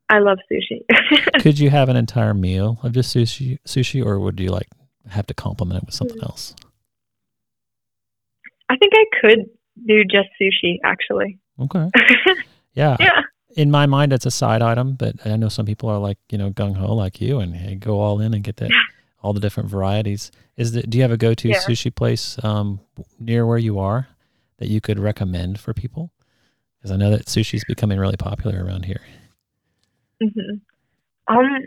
[0.09, 0.81] I love sushi.
[1.41, 4.67] Could you have an entire meal of just sushi, sushi, or would you like
[5.09, 6.55] have to complement it with something else?
[8.69, 9.49] I think I could
[9.85, 11.39] do just sushi, actually.
[11.59, 11.87] Okay.
[12.73, 12.95] Yeah.
[13.01, 13.21] yeah.
[13.57, 16.37] In my mind, it's a side item, but I know some people are like you
[16.37, 18.71] know gung ho like you and hey, go all in and get that
[19.21, 20.31] all the different varieties.
[20.55, 21.57] Is the, do you have a go to Yeah.
[21.57, 22.79] sushi place um,
[23.19, 24.07] near where you are
[24.57, 26.13] that you could recommend for people?
[26.77, 29.01] Because I know that sushi is becoming really popular around here.
[30.21, 30.55] hmm
[31.27, 31.65] Um,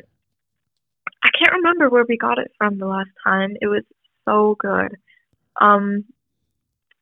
[1.23, 3.57] I can't remember where we got it from the last time.
[3.61, 3.85] It was
[4.25, 4.97] so good.
[5.61, 6.05] Um,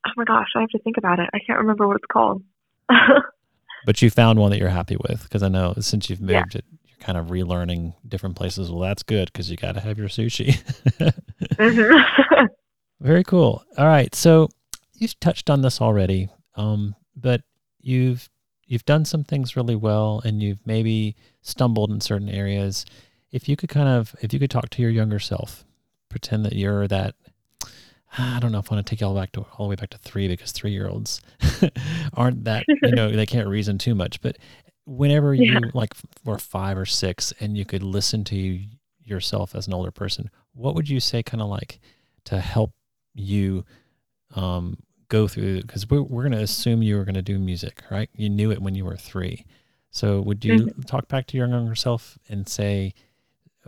[0.06, 1.28] oh my gosh, I have to think about it.
[1.32, 2.42] I can't remember what it's called.
[3.84, 6.38] But you found one that you're happy with because I know since you've Yeah.
[6.40, 8.70] moved it, you're kind of relearning different places.
[8.70, 10.54] Well, that's good because you got to have your sushi.
[11.58, 12.46] hmm
[13.00, 13.64] Very cool.
[13.76, 14.48] All right, so
[14.94, 17.42] you've touched on this already, um, but
[17.80, 18.28] you've
[18.66, 22.86] you've done some things really well, and you've maybe stumbled in certain areas.
[23.32, 25.64] If you could kind of, if you could talk to your younger self,
[26.08, 27.16] pretend that you're that.
[28.18, 29.76] I don't know if I want to take you all back to all the way
[29.76, 31.20] back to three because three year olds
[32.14, 34.20] aren't that you know they can't reason too much.
[34.20, 34.38] But
[34.84, 35.60] whenever you Yeah.
[35.74, 35.94] like
[36.24, 38.60] were five or six and you could listen to
[39.04, 41.80] yourself as an older person, what would you say kind of like
[42.24, 42.72] to help
[43.14, 43.64] you
[44.34, 44.76] um,
[45.08, 48.08] go through because we're, we're going to assume you were going to do music right
[48.16, 49.44] you knew it when you were three
[49.90, 52.94] so would you talk back to your younger self and say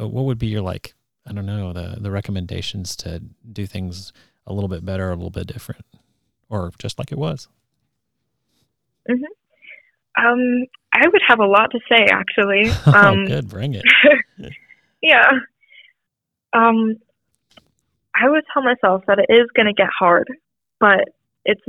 [0.00, 0.94] uh, what would be your like
[1.26, 3.20] i don't know the the recommendations to
[3.52, 4.10] do things
[4.46, 5.84] a little bit better a little bit different
[6.48, 7.48] or just like it was
[9.08, 10.26] Mm-hmm.
[10.26, 12.70] Um, I would have a lot to say, actually.
[12.86, 13.84] Um, oh, good, bring it.
[15.02, 15.30] yeah.
[16.52, 16.96] Um,
[18.14, 20.28] I would tell myself that it is going to get hard,
[20.78, 21.08] but
[21.44, 21.62] it's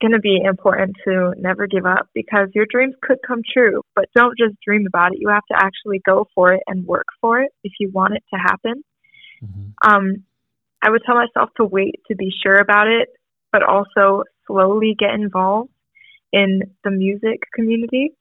[0.00, 4.06] going to be important to never give up because your dreams could come true, but
[4.14, 5.18] don't just dream about it.
[5.20, 8.24] You have to actually go for it and work for it if you want it
[8.32, 8.82] to happen.
[9.44, 9.90] Mm-hmm.
[9.90, 10.24] Um,
[10.82, 13.08] I would tell myself to wait to be sure about it,
[13.52, 15.70] but also slowly get involved
[16.32, 18.12] in the music community.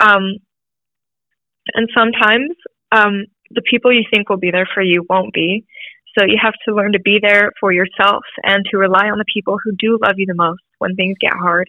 [0.00, 0.38] Um,
[1.74, 2.50] and sometimes
[2.92, 5.64] um, the people you think will be there for you won't be.
[6.16, 9.24] So you have to learn to be there for yourself and to rely on the
[9.32, 11.68] people who do love you the most when things get hard.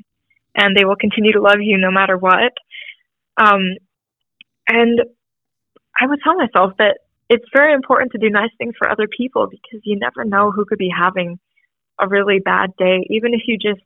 [0.56, 2.54] And they will continue to love you no matter what.
[3.38, 3.62] Um,
[4.68, 5.02] and
[6.00, 7.00] I would tell myself that
[7.30, 10.66] it's very important to do nice things for other people because you never know who
[10.66, 11.40] could be having
[12.00, 13.06] a really bad day.
[13.10, 13.82] Even if you just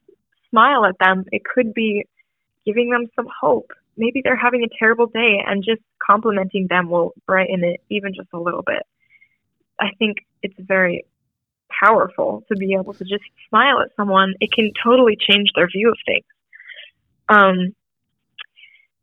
[0.50, 2.06] smile at them, it could be
[2.66, 3.72] giving them some hope.
[3.98, 8.30] Maybe they're having a terrible day and just complimenting them will brighten it even just
[8.34, 8.84] a little bit.
[9.80, 11.06] I think it's very
[11.84, 14.36] powerful to be able to just smile at someone.
[14.39, 16.26] It can totally change their view of things.
[17.28, 17.76] Um,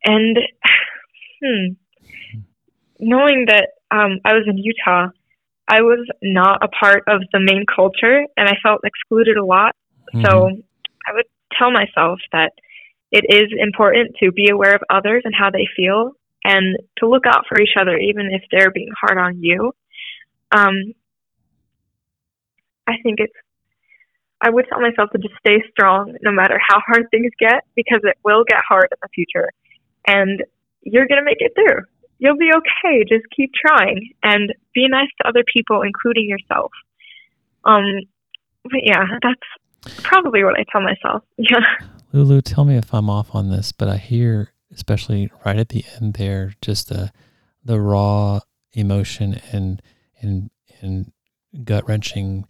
[0.05, 0.37] and
[1.43, 1.73] hmm,
[2.99, 5.07] knowing that um, I was in Utah,
[5.67, 9.75] I was not a part of the main culture and I felt excluded a lot.
[10.13, 10.25] Mm-hmm.
[10.25, 10.49] So
[11.07, 11.25] I would
[11.57, 12.53] tell myself that
[13.11, 16.11] it is important to be aware of others and how they feel
[16.43, 19.73] and to look out for each other, even if they're being hard on you.
[20.51, 20.93] Um,
[22.87, 23.33] I think it's,
[24.41, 27.99] I would tell myself to just stay strong no matter how hard things get because
[28.03, 29.51] it will get hard in the future.
[30.07, 30.43] And
[30.81, 31.83] you're going to make it through.
[32.19, 33.03] You'll be okay.
[33.07, 36.71] Just keep trying and be nice to other people, including yourself.
[37.65, 38.01] Um,
[38.63, 41.23] but yeah, that's probably what I tell myself.
[41.37, 41.87] Yeah.
[42.11, 45.85] Lulu, tell me if I'm off on this, but I hear, especially right at the
[46.01, 47.11] end there, just the
[47.63, 48.39] the raw
[48.73, 49.81] emotion and
[50.19, 50.49] and
[50.81, 51.11] and
[51.63, 52.45] gut wrenching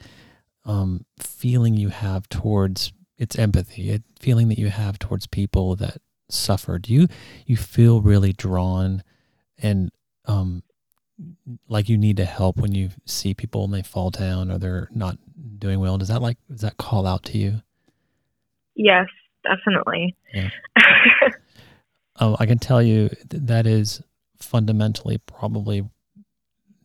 [0.65, 5.97] um, feeling you have towards it's empathy, it feeling that you have towards people that
[6.29, 6.79] suffer.
[6.79, 7.07] Do you
[7.45, 9.03] you feel really drawn
[9.61, 9.91] and
[10.25, 10.63] um,
[11.67, 14.89] like you need to help when you see people and they fall down or they're
[14.91, 15.17] not
[15.57, 15.97] doing well?
[15.97, 17.61] Does that like does that call out to you?
[18.75, 19.07] Yes,
[19.43, 20.15] definitely.
[20.33, 20.49] Yeah.
[22.17, 24.01] um, I can tell you that is
[24.37, 25.83] fundamentally probably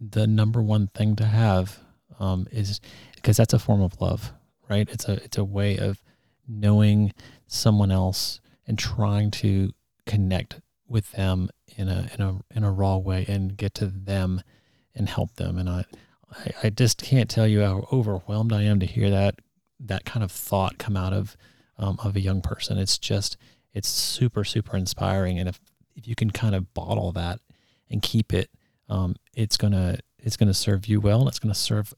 [0.01, 1.79] the number one thing to have
[2.19, 2.81] um, is
[3.15, 4.33] because that's a form of love,
[4.69, 4.89] right?
[4.91, 6.03] It's a it's a way of
[6.49, 7.13] knowing
[7.47, 9.73] someone else and trying to
[10.07, 10.61] connect
[10.95, 14.41] with them in a in a in a raw way and get to them
[14.95, 15.59] and help them.
[15.59, 15.85] And I
[16.33, 19.41] I, I just can't tell you how overwhelmed I am to hear that
[19.81, 21.37] that kind of thought come out of
[21.79, 22.79] um, of a young person.
[22.79, 23.37] It's just
[23.75, 25.61] it's super super inspiring, and if
[25.97, 27.41] if you can kind of bottle that
[27.91, 28.49] and keep it,
[28.89, 31.93] um, it's gonna it's gonna serve you well, and it's gonna serve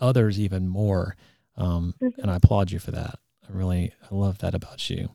[0.00, 1.16] others even more.
[1.54, 2.18] Um, mm-hmm.
[2.18, 3.18] And I applaud you for that.
[3.46, 5.10] I really I love that about you.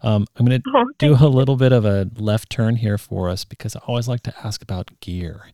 [0.00, 3.28] Um, I'm going to oh, do a little bit of a left turn here for
[3.28, 5.46] us because I always like to ask about gear.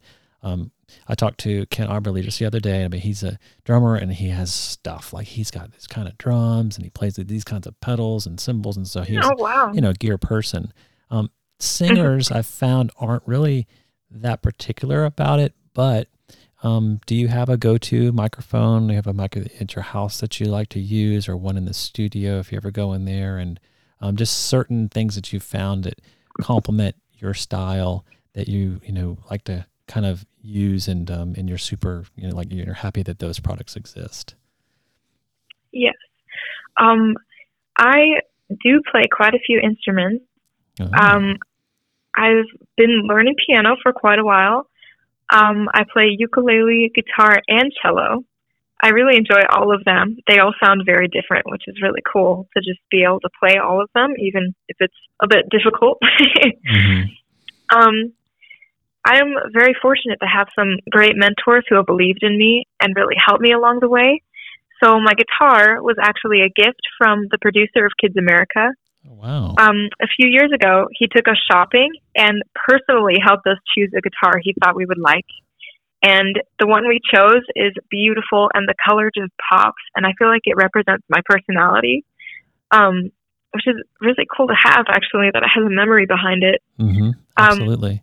[0.43, 0.71] Um,
[1.09, 2.85] I talked to Ken Arberly just the other day.
[2.85, 6.19] I mean, he's a drummer and he has stuff like he's got this kind of
[6.19, 9.33] drums and he plays with these kinds of pedals and cymbals, and so he's oh,
[9.39, 9.73] wow.
[9.73, 10.73] you know gear person.
[11.11, 13.67] Um, singers I've found aren't really
[14.11, 16.09] that particular about it, but
[16.63, 18.87] um, do you have a go-to microphone?
[18.87, 21.57] Do you have a mic at your house that you like to use, or one
[21.57, 23.39] in the studio if you ever go in there?
[23.39, 23.59] And
[24.05, 26.01] um, just certain things that you found that
[26.43, 31.49] complement your style that you you know like to kind of use and um, and
[31.49, 34.35] you're super you know like you're happy that those products exist.
[35.73, 35.95] Yes.
[36.79, 37.15] Um,
[37.79, 38.21] i
[38.63, 40.25] do play quite a few instruments.
[40.81, 40.91] Oh.
[41.01, 41.37] um,
[42.17, 42.45] i've
[42.77, 44.69] been learning piano for quite a while.
[45.33, 48.25] Um, i play ukulele guitar and cello
[48.85, 50.19] I really enjoy all of them.
[50.29, 53.57] They all sound very different, which is really cool to just be able to play
[53.57, 55.99] all of them, even if it's a bit difficult.
[56.03, 57.09] mm-hmm.
[57.75, 58.13] um,
[59.03, 62.95] I am very fortunate to have some great mentors who have believed in me and
[62.95, 64.21] really helped me along the way.
[64.83, 68.69] So my guitar was actually a gift from the producer of Kids America.
[69.09, 69.55] Oh, wow.
[69.57, 74.03] Um, a few years ago, he took us shopping and personally helped us choose a
[74.03, 75.25] guitar he thought we would like.
[76.05, 79.81] And the one we chose is beautiful and the color just pops.
[79.97, 82.05] And I feel like it represents my personality,
[82.71, 83.11] um,
[83.53, 86.61] which is really cool to have actually, that it has a memory behind it.
[86.79, 87.11] Mm-hmm.
[87.39, 87.93] Absolutely.
[87.93, 88.01] Um,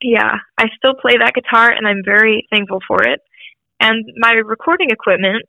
[0.00, 3.20] yeah, I still play that guitar and I'm very thankful for it.
[3.80, 5.42] And my recording equipment,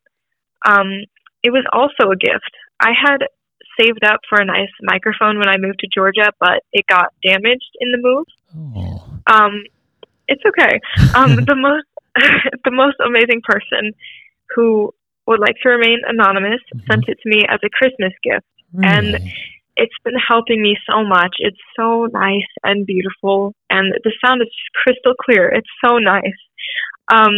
[0.66, 1.06] um,
[1.44, 2.50] it was also a gift.
[2.80, 3.20] I had
[3.80, 7.78] saved up for a nice microphone when I moved to Georgia, but it got damaged
[7.80, 8.26] in the move.
[8.76, 9.04] Oh.
[9.28, 9.64] Um,
[10.34, 10.74] it's okay.
[11.18, 11.88] Um, the most
[12.68, 13.84] the most amazing person
[14.54, 14.92] who
[15.28, 16.86] would like to remain anonymous Mhm.
[16.88, 18.46] sent it to me as a Christmas gift.
[18.84, 19.20] And-
[19.76, 21.34] It's been helping me so much.
[21.40, 25.50] It's so nice and beautiful, and the sound is just crystal clear.
[25.50, 26.40] It's so nice.
[27.12, 27.34] Um,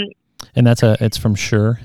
[0.54, 1.80] and that's a it's from Shure.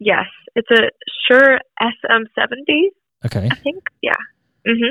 [0.00, 0.26] yes,
[0.56, 0.90] it's a
[1.24, 2.88] Shure SM70,
[3.26, 3.48] Okay.
[3.48, 3.80] I think.
[4.02, 4.20] Yeah.
[4.66, 4.90] Mhm.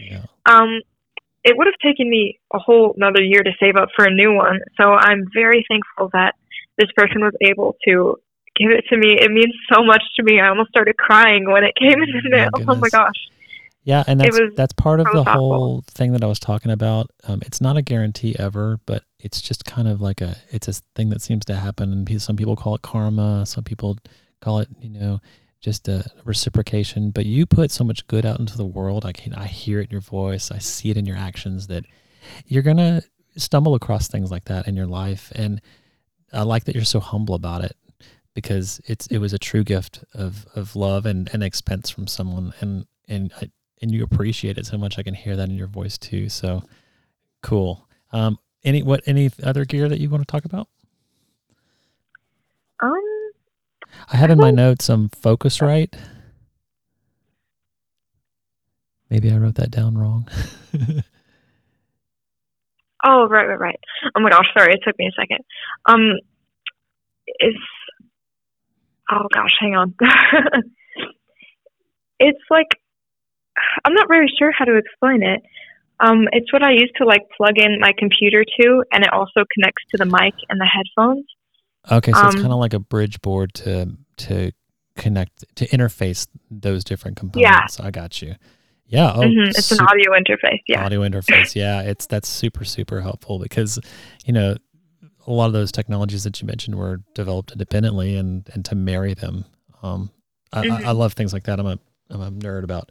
[0.00, 0.24] Yeah.
[0.46, 0.80] Um,
[1.44, 4.32] it would have taken me a whole another year to save up for a new
[4.34, 4.60] one.
[4.76, 6.34] So I'm very thankful that
[6.78, 8.16] this person was able to
[8.56, 9.16] give it to me.
[9.20, 10.40] It means so much to me.
[10.40, 12.50] I almost started crying when it came in the mail.
[12.68, 13.16] Oh my gosh.
[13.84, 15.34] Yeah, and that's was that's part of the thoughtful.
[15.34, 17.10] whole thing that I was talking about.
[17.24, 20.74] Um, it's not a guarantee ever, but it's just kind of like a it's a
[20.94, 23.98] thing that seems to happen, and some people call it karma, some people
[24.40, 25.20] call it you know
[25.62, 27.10] just a reciprocation.
[27.10, 29.06] But you put so much good out into the world.
[29.06, 31.84] I can I hear it in your voice, I see it in your actions that
[32.46, 33.02] you're gonna
[33.36, 35.62] stumble across things like that in your life, and
[36.32, 37.76] I like that you're so humble about it
[38.34, 42.52] because it's it was a true gift of of love and and expense from someone,
[42.60, 43.32] and and
[43.80, 44.98] and you appreciate it so much.
[44.98, 46.28] I can hear that in your voice too.
[46.28, 46.62] So
[47.42, 47.88] cool.
[48.12, 50.68] Um, any what any other gear that you want to talk about?
[52.80, 53.30] Um,
[54.10, 55.94] I had in my notes some Focusrite.
[59.10, 60.26] Maybe I wrote that down wrong.
[63.04, 63.80] oh, right, right, right.
[64.16, 64.72] Oh my gosh, sorry.
[64.72, 65.44] It took me a second.
[65.86, 66.18] Um,
[67.26, 67.58] it's,
[69.10, 69.94] oh gosh, hang on.
[72.18, 72.68] it's like,
[73.84, 75.42] I'm not really sure how to explain it.
[76.00, 79.44] Um, it's what I use to like plug in my computer to, and it also
[79.52, 81.26] connects to the mic and the headphones.
[81.90, 84.52] Okay, so it's Um, kind of like a bridge board to to
[84.96, 87.78] connect to interface those different components.
[87.78, 87.86] Yeah.
[87.86, 88.34] I got you.
[88.86, 89.12] Yeah.
[89.14, 90.60] Oh, hmm It's an audio interface.
[90.68, 90.84] Yeah.
[90.84, 91.54] audio interface.
[91.54, 93.78] Yeah, it's that's super super helpful because
[94.26, 94.56] you know
[95.26, 99.14] a lot of those technologies that you mentioned were developed independently, and and to marry
[99.14, 99.44] them,
[99.82, 100.10] um,
[100.52, 100.96] I, I, I Mhm.
[100.98, 101.58] love things like that.
[101.60, 101.78] I'm a
[102.10, 102.90] I'm a nerd about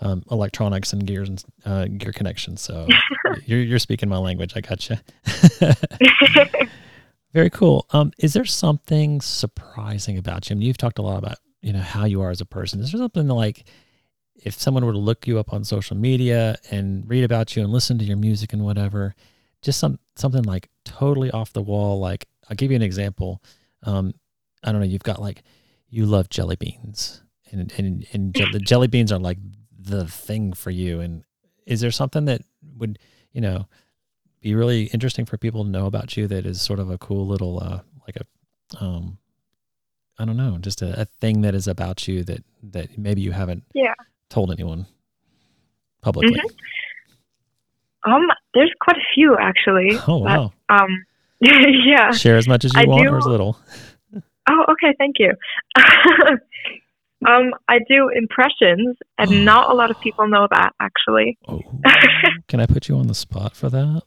[0.00, 2.60] um, electronics and gears and uh, gear connections.
[2.62, 2.88] So
[3.46, 4.54] you're you're speaking my language.
[4.56, 4.96] I got you.
[7.36, 7.84] Very cool.
[7.90, 10.54] Um, is there something surprising about you?
[10.54, 12.80] I mean, you've talked a lot about you know how you are as a person.
[12.80, 13.68] Is there something like
[14.34, 17.70] if someone were to look you up on social media and read about you and
[17.70, 19.14] listen to your music and whatever,
[19.60, 22.00] just some something like totally off the wall.
[22.00, 23.42] Like I'll give you an example.
[23.82, 24.14] Um,
[24.64, 24.86] I don't know.
[24.86, 25.42] You've got like
[25.90, 27.20] you love jelly beans,
[27.52, 29.36] and and and je- the jelly beans are like
[29.78, 31.00] the thing for you.
[31.00, 31.22] And
[31.66, 32.40] is there something that
[32.78, 32.98] would
[33.32, 33.68] you know
[34.40, 37.26] be really interesting for people to know about you that is sort of a cool
[37.26, 39.18] little uh, like a um,
[40.18, 43.32] I don't know, just a, a thing that is about you that that maybe you
[43.32, 43.94] haven't Yeah.
[44.30, 44.86] told anyone
[46.02, 46.40] publicly.
[48.04, 48.22] um,
[48.54, 49.96] there's quite a few actually.
[50.08, 50.52] Oh but, wow!
[50.68, 51.04] Um,
[51.40, 52.12] yeah.
[52.12, 53.58] Share as much as you I want do- or as little.
[54.48, 55.32] Oh, okay, thank you.
[57.26, 61.36] um, I do impressions, and not a lot of people know that actually.
[61.48, 61.60] Oh,
[62.46, 64.02] can I put you on the spot for that?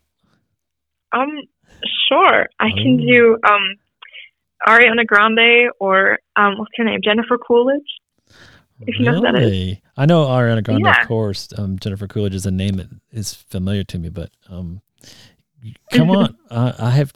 [1.12, 1.30] Um,
[2.08, 3.12] sure, I can Oh.
[3.12, 3.76] do um,
[4.68, 7.82] Ariana Grande or um, what's her name, Jennifer Coolidge.
[8.82, 9.78] If you know who that is.
[9.98, 11.02] I know Ariana Grande, Yeah.
[11.02, 11.50] of course.
[11.58, 14.82] Um, Jennifer Coolidge is a name that is familiar to me, but um,
[15.92, 17.12] come on, uh, I have.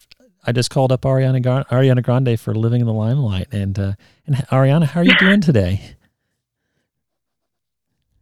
[0.45, 3.93] I just called up Ariana Gar- Ariana Grande for living in the limelight, and uh,
[4.27, 5.95] and Ariana, how are you doing today?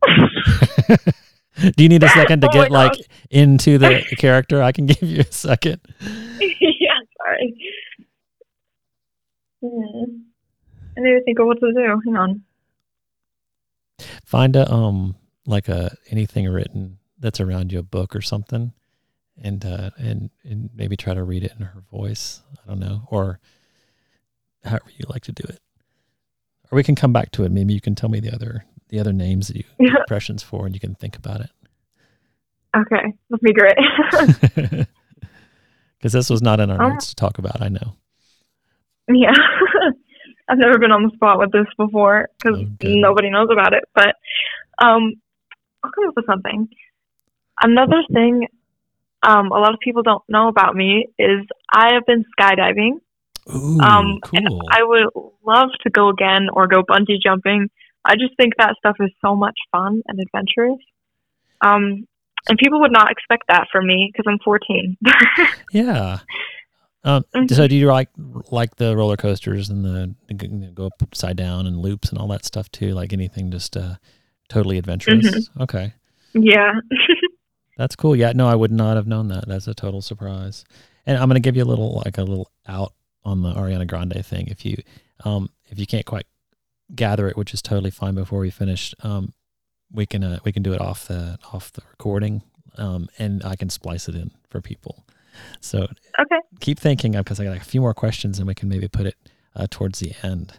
[1.76, 3.01] Do you need a second to Oh get like gosh.
[3.30, 4.62] into the character?
[4.62, 5.80] I can give you a second.
[5.99, 7.55] yeah, sorry.
[9.64, 10.03] Hmm.
[10.97, 12.01] I need to think of what to do.
[12.05, 12.41] Hang on.
[14.26, 18.74] Find a um like a anything written that's around you, a book or something,
[19.41, 22.41] and uh and and maybe try to read it in her voice.
[22.64, 23.39] I don't know, or
[24.64, 25.59] however you like to do it.
[26.72, 27.51] Or we can come back to it.
[27.51, 30.75] Maybe you can tell me the other the other names that you impressions for, and
[30.75, 31.49] you can think about it.
[32.77, 33.75] Okay, that'd be great.
[33.79, 34.87] it.
[35.97, 37.61] Because this was not in our Um, notes to talk about.
[37.61, 37.93] I know.
[39.09, 39.33] yeah.
[40.49, 43.83] I've never been on the spot with this before because Oh, nobody knows about it.
[43.95, 44.15] But
[44.83, 45.13] um,
[45.83, 46.67] I'll come up with something.
[47.61, 48.47] Another thing
[49.23, 52.93] um, a lot of people don't know about me is I have been skydiving.
[53.53, 54.61] Ooh, um, and cool.
[54.69, 55.07] I would
[55.45, 57.69] love to go again or go bungee jumping.
[58.06, 60.80] I just think that stuff is so much fun and adventurous.
[61.62, 62.08] Um,
[62.49, 64.97] and people would not expect that from me because I'm 14.
[65.72, 66.20] Yeah.
[67.04, 67.49] Um, Mhm.
[67.56, 68.10] So do you like
[68.52, 72.20] like the roller coasters and the, the you know, go upside down and loops and
[72.20, 72.93] all that stuff too?
[72.93, 73.95] Like anything just uh,
[74.49, 75.26] totally adventurous.
[75.26, 75.64] Mm-hmm.
[75.64, 75.93] Okay.
[76.34, 76.74] Yeah.
[77.78, 78.16] That's cool.
[78.16, 79.47] Yeah, no, I would not have known that.
[79.47, 80.64] That's a total surprise.
[81.08, 82.93] And I'm going to give you a little like a little out
[83.24, 84.47] on the Ariana Grande thing.
[84.47, 84.78] If you
[85.26, 86.26] um if you can't quite
[86.95, 89.33] gather it, which is totally fine before we finish, um
[89.91, 92.41] we can uh, we can do it off the off the recording
[92.77, 95.05] um and I can splice it in for people.
[95.61, 95.87] So
[96.19, 96.39] okay.
[96.59, 99.15] keep thinking because I got a few more questions and we can maybe put it
[99.55, 100.53] uh, towards the end.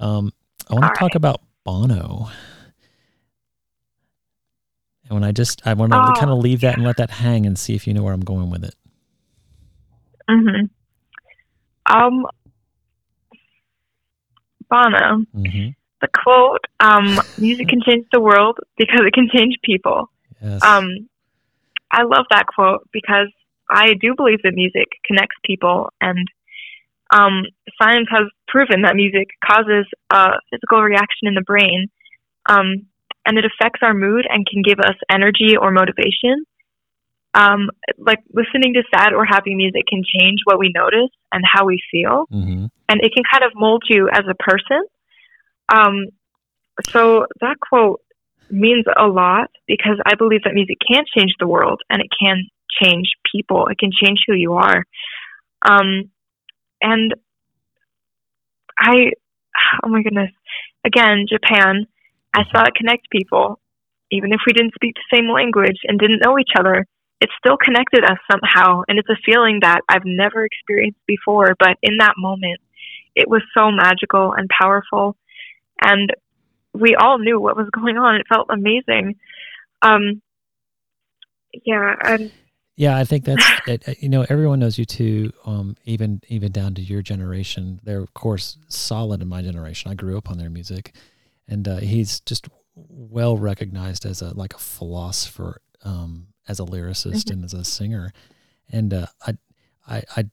[0.00, 0.32] Um
[0.70, 1.16] I want to talk right.
[1.16, 2.28] about Bono.
[5.04, 7.10] And when I just I want to Oh, kind of leave that and let that
[7.10, 8.74] hang and see if you know where I'm going with it.
[10.28, 10.70] Mhm.
[11.86, 12.26] Um
[14.68, 15.24] Bono.
[15.34, 15.68] hmm
[16.00, 20.10] The quote, um, music can change the world because it can change people.
[20.42, 20.62] Yes.
[20.62, 21.08] Um,
[21.90, 23.32] I love that quote because
[23.70, 26.26] I do believe that music connects people, and
[27.14, 27.44] um,
[27.80, 31.86] science has proven that music causes a physical reaction in the brain,
[32.48, 32.86] um,
[33.24, 36.44] and it affects our mood and can give us energy or motivation.
[37.32, 41.66] Um, like listening to sad or happy music can change what we notice and how
[41.66, 44.82] we feel hmm and it can kind of mold you as a person.
[45.68, 46.06] Um,
[46.90, 48.00] so that quote
[48.50, 52.44] means a lot because I believe that music can change the world and it can
[52.82, 53.66] change people.
[53.68, 54.84] It can change who you are.
[55.68, 56.10] Um,
[56.80, 57.14] and
[58.78, 59.10] I,
[59.82, 60.30] oh my goodness,
[60.84, 61.86] again, Japan,
[62.34, 63.58] I saw it connect people.
[64.12, 66.86] Even if we didn't speak the same language and didn't know each other,
[67.20, 68.82] it still connected us somehow.
[68.86, 71.56] And it's a feeling that I've never experienced before.
[71.58, 72.60] But in that moment,
[73.16, 75.16] it was so magical and powerful.
[75.80, 76.12] And
[76.72, 78.16] we all knew what was going on.
[78.16, 79.16] It felt amazing.
[79.82, 80.22] Um,
[81.64, 82.32] yeah, and
[82.76, 85.32] Yeah, I think that's it, you know everyone knows U2.
[85.46, 89.90] Um, even even down to your generation, they're of course solid in my generation.
[89.90, 90.94] I grew up on their music,
[91.48, 97.30] and uh, he's just well recognized as a like a philosopher, um, as a lyricist
[97.30, 98.12] and as a singer.
[98.70, 99.36] And uh, I,
[99.88, 100.24] I I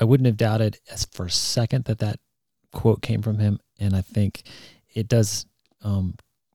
[0.00, 2.20] I wouldn't have doubted as for a second that that
[2.72, 3.60] quote came from him.
[3.78, 4.42] And I think
[4.94, 5.46] it does
[5.82, 6.14] um,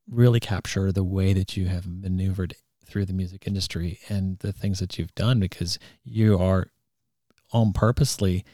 [0.10, 2.56] really capture the way that you have maneuvered
[2.86, 6.68] through the music industry and the things that you've done because you are
[7.52, 8.46] on purposely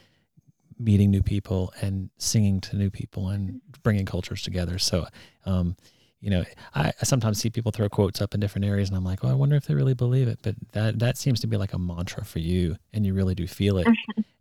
[0.80, 4.80] meeting new people and singing to new people and bringing cultures together.
[4.80, 5.06] So,
[5.46, 5.76] um,
[6.20, 6.44] you know,
[6.76, 9.32] I, I sometimes see people throw quotes up in different areas, and I'm like, well,
[9.32, 10.40] I wonder if they really believe it.
[10.44, 13.48] But that that seems to be like a mantra for you, and you really do
[13.48, 13.88] feel it.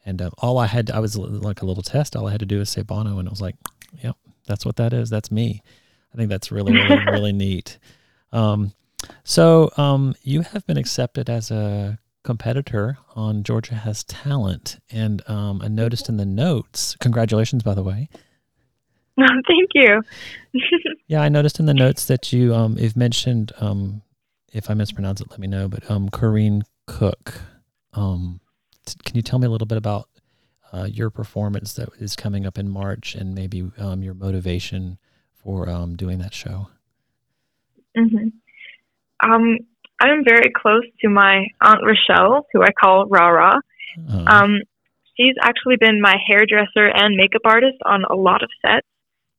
[0.04, 2.16] And um, all I had, I was like a little test.
[2.16, 3.56] All I had to do was say Bono, and it was like,
[4.02, 4.16] yep,
[4.50, 5.08] that's what that is.
[5.10, 5.62] That's me.
[6.12, 7.78] I think that's really, really, really neat.
[8.32, 8.72] Um,
[9.22, 15.60] so um, you have been accepted as a competitor on Georgia Has Talent, and um,
[15.62, 16.96] I noticed in the notes.
[17.00, 18.08] Congratulations, by the way.
[19.16, 20.02] thank you.
[21.06, 23.50] Yeah, I noticed in the notes that you um, you've mentioned.
[23.58, 24.02] Um,
[24.52, 25.66] if I mispronounce it, let me know.
[25.66, 27.34] But um, Corrine Cook.
[27.94, 28.38] Um,
[28.86, 30.08] t- can you tell me a little bit about
[30.72, 34.98] uh, your performance that is coming up in March, and maybe um, your motivation
[35.34, 36.68] for um, doing that show?
[37.96, 38.28] hmm
[39.22, 39.58] Um,
[40.00, 43.60] I'm very close to my aunt Rochelle, who I call Rara.
[44.08, 44.58] Uh, Um,
[45.16, 48.86] she's actually been my hairdresser and makeup artist on a lot of sets,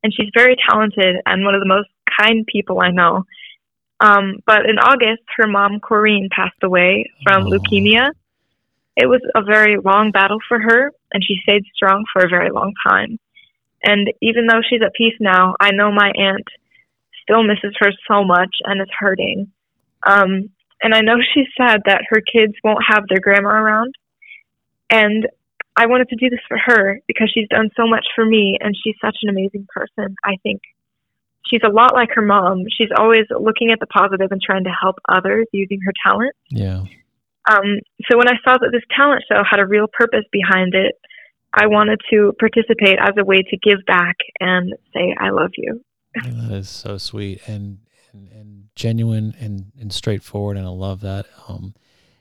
[0.03, 1.89] and she's very talented and one of the most
[2.19, 3.23] kind people I know.
[3.99, 7.49] Um, but in August, her mom, Corrine, passed away from Oh.
[7.51, 8.09] leukemia.
[8.95, 12.51] It was a very long battle for her, and she stayed strong for a very
[12.51, 13.17] long time.
[13.83, 16.45] And even though she's at peace now, I know my aunt
[17.23, 19.51] still misses her so much and is hurting.
[20.05, 20.49] Um,
[20.81, 23.95] and I know she's sad that her kids won't have their grandma around.
[24.91, 25.27] And
[25.77, 28.75] I wanted to do this for her because she's done so much for me and
[28.75, 30.15] she's such an amazing person.
[30.23, 30.61] I think
[31.47, 32.65] she's a lot like her mom.
[32.77, 36.35] She's always looking at the positive and trying to help others using her talent.
[36.49, 36.83] yeah.
[37.49, 40.95] Um, so when I saw that this talent show had a real purpose behind it,
[41.53, 45.81] I wanted to participate as a way to give back and say, I love you.
[46.23, 47.79] That is so sweet and
[48.13, 51.27] and, and genuine and, and straightforward, and I love that.
[51.47, 51.73] Um,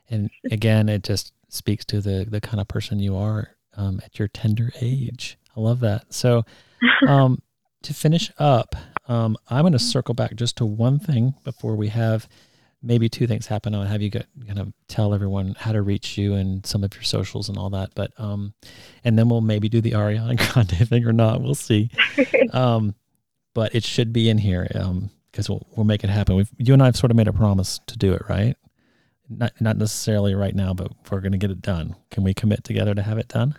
[0.09, 4.19] and again, it just speaks to the the kind of person you are um, at
[4.19, 5.39] your tender age.
[5.57, 6.13] I love that.
[6.13, 6.45] So,
[7.09, 7.43] um,
[7.83, 8.77] to finish up,
[9.09, 12.29] um, I'm going to circle back just to one thing before we have
[12.83, 13.75] maybe two things happen.
[13.75, 16.95] I'll have you get, kind of tell everyone how to reach you and some of
[16.95, 17.91] your socials and all that.
[17.95, 18.55] But um,
[19.05, 21.43] and then we'll maybe do the Ariana Grande thing or not.
[21.43, 21.91] We'll see.
[22.53, 22.95] Um,
[23.55, 26.37] but it should be in here Um, because we'll we'll make it happen.
[26.37, 28.57] We've, you and I have sort of made a promise to do it, right?
[29.29, 31.95] Not not necessarily right now, but we're going to get it done.
[32.11, 33.57] Can we commit together to have it done?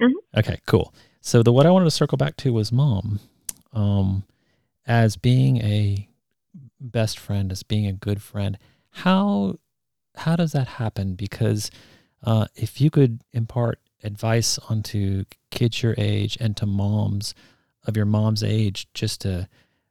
[0.00, 0.12] Mhm.
[0.36, 0.94] Okay, cool.
[1.20, 3.18] So the what I wanted to circle back to was mom,
[3.72, 4.24] um,
[4.86, 6.08] as being a
[6.80, 8.58] best friend, as being a good friend.
[8.90, 9.58] How
[10.16, 11.14] how does that happen?
[11.14, 11.70] Because
[12.22, 17.34] uh, if you could impart advice onto kids your age and to moms
[17.86, 19.48] of your mom's age, just to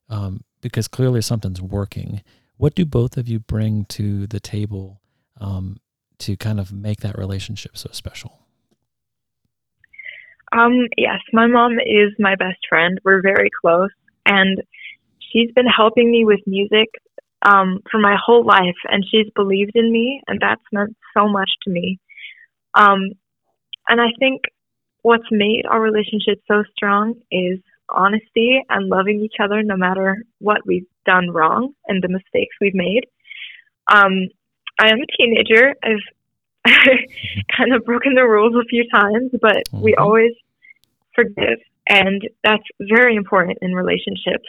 [0.09, 2.21] um, because clearly something's working.
[2.57, 5.01] What do both of you bring to the table
[5.39, 5.77] um,
[6.19, 8.39] to kind of make that relationship so special?
[10.51, 12.99] Um, yes, my mom is my best friend.
[13.03, 13.89] We're very close,
[14.25, 14.61] and
[15.35, 16.89] she's been helping me with music
[17.41, 21.49] um, for my whole life, and she's believed in me, and that's meant so much
[21.63, 21.99] to me.
[22.73, 23.11] Um,
[23.87, 24.43] and I think
[25.01, 27.59] what's made our relationship so strong is
[27.89, 32.73] honesty and loving each other no matter what we've done wrong and the mistakes we've
[32.73, 33.03] made.
[33.93, 34.29] Um,
[34.79, 35.75] I am a teenager.
[35.83, 36.65] I've
[37.55, 39.81] kind of broken the rules a few times, but mm-hmm.
[39.81, 40.31] we always
[41.13, 44.47] forgive, and that's very important in relationships,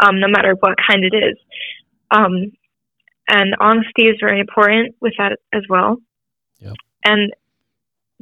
[0.00, 1.36] um, no matter what kind it is.
[2.10, 2.52] Um,
[3.28, 5.98] and honesty is very important with that as well.
[6.60, 6.74] Yep.
[7.04, 7.32] And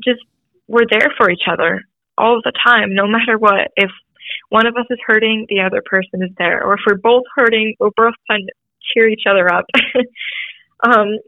[0.02, 0.20] just
[0.66, 1.82] we're there for each other
[2.18, 3.70] all the time, no matter what.
[3.76, 3.90] If
[4.48, 6.64] one of us is hurting, the other person is there.
[6.64, 8.52] Or if we're both hurting, we're both trying to
[8.92, 9.66] cheer each other up.
[10.86, 11.18] um,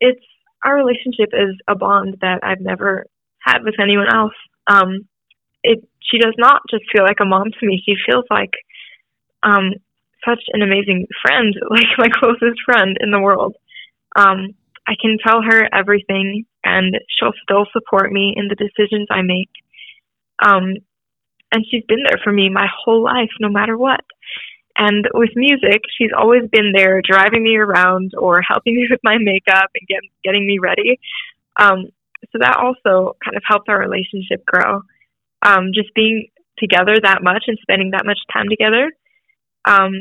[0.00, 0.24] it's
[0.64, 3.06] our relationship is a bond that I've never
[3.38, 4.32] had with anyone else.
[4.66, 5.08] Um,
[5.62, 7.82] it she does not just feel like a mom to me.
[7.84, 8.52] She feels like
[9.44, 9.74] um,
[10.26, 13.54] such an amazing friend, like my closest friend in the world.
[14.16, 14.54] Um,
[14.86, 19.50] I can tell her everything, and she'll still support me in the decisions I make.
[20.44, 20.74] Um,
[21.52, 24.00] and she's been there for me my whole life, no matter what.
[24.76, 29.18] And with music, she's always been there, driving me around or helping me with my
[29.18, 30.98] makeup and get, getting me ready.
[31.56, 31.86] Um,
[32.32, 34.82] so that also kind of helped our relationship grow.
[35.42, 38.90] Um, just being together that much and spending that much time together,
[39.64, 39.92] um,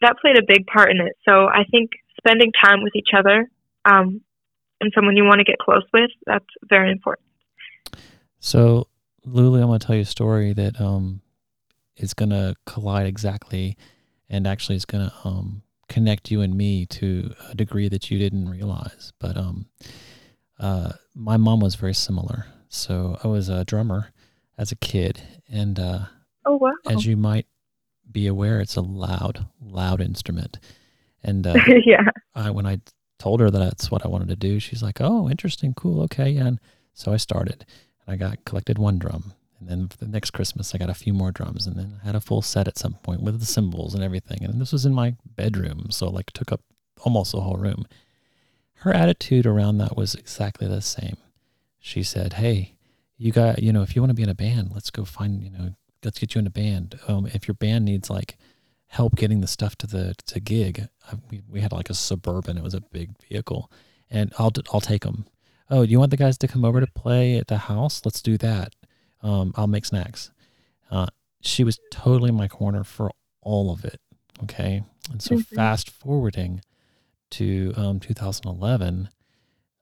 [0.00, 1.12] that played a big part in it.
[1.24, 3.50] So I think spending time with each other
[3.84, 4.20] um,
[4.80, 7.26] and someone you want to get close with, that's very important.
[8.40, 8.88] So
[9.24, 11.20] Lulu, I'm going to tell you a story that um,
[11.96, 13.76] is going to collide exactly
[14.28, 18.18] and actually is going to um, connect you and me to a degree that you
[18.18, 19.12] didn't realize.
[19.18, 19.66] But um,
[20.58, 22.46] uh, my mom was very similar.
[22.68, 24.08] So I was a drummer
[24.58, 25.22] as a kid.
[25.50, 26.06] And uh,
[26.46, 26.72] oh, wow.
[26.88, 27.46] as you might
[28.12, 30.58] be aware, it's a loud, loud instrument.
[31.22, 32.80] And uh, yeah, I, when I
[33.18, 36.36] told her that that's what I wanted to do, she's like, oh, interesting, cool, okay.
[36.36, 36.58] And
[36.94, 37.64] so I started.
[38.06, 39.34] And I got collected one drum.
[39.58, 41.66] And then the next Christmas, I got a few more drums.
[41.66, 44.42] And then I had a full set at some point with the cymbals and everything.
[44.42, 45.86] And this was in my bedroom.
[45.90, 46.62] So, like, took up
[47.02, 47.86] almost the whole room.
[48.78, 51.16] Her attitude around that was exactly the same.
[51.78, 52.74] She said, Hey,
[53.16, 55.44] you got, you know, if you want to be in a band, let's go find,
[55.44, 56.98] you know, let's get you in a band.
[57.08, 58.36] Um, if your band needs like
[58.88, 62.58] help getting the stuff to the to gig, I, we, we had like a suburban.
[62.58, 63.70] It was a big vehicle,
[64.10, 65.26] and I'll I'll take them
[65.72, 68.02] oh, do you want the guys to come over to play at the house?
[68.04, 68.74] Let's do that.
[69.22, 70.30] Um, I'll make snacks.
[70.90, 71.06] Uh,
[71.40, 73.10] she was totally in my corner for
[73.40, 73.98] all of it.
[74.44, 74.82] Okay.
[75.10, 75.56] And so mm-hmm.
[75.56, 76.60] fast forwarding
[77.30, 79.08] to um, 2011,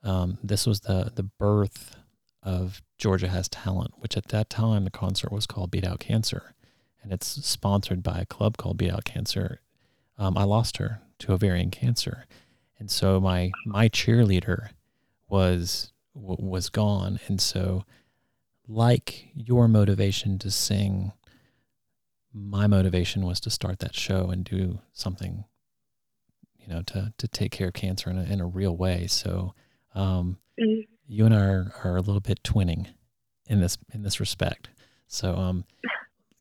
[0.04, 1.96] um, this was the, the birth
[2.42, 6.54] of Georgia Has Talent, which at that time the concert was called Beat Out Cancer.
[7.02, 9.60] And it's sponsored by a club called Beat Out Cancer.
[10.18, 12.26] Um, I lost her to ovarian cancer.
[12.78, 14.70] And so my my cheerleader
[15.28, 17.84] was was gone and so
[18.66, 21.12] like your motivation to sing
[22.32, 25.44] my motivation was to start that show and do something
[26.58, 29.54] you know to to take care of cancer in a, in a real way so
[29.94, 30.89] um, mm-hmm.
[31.10, 32.86] You and I are, are a little bit twinning
[33.48, 34.68] in this in this respect
[35.06, 35.64] so um,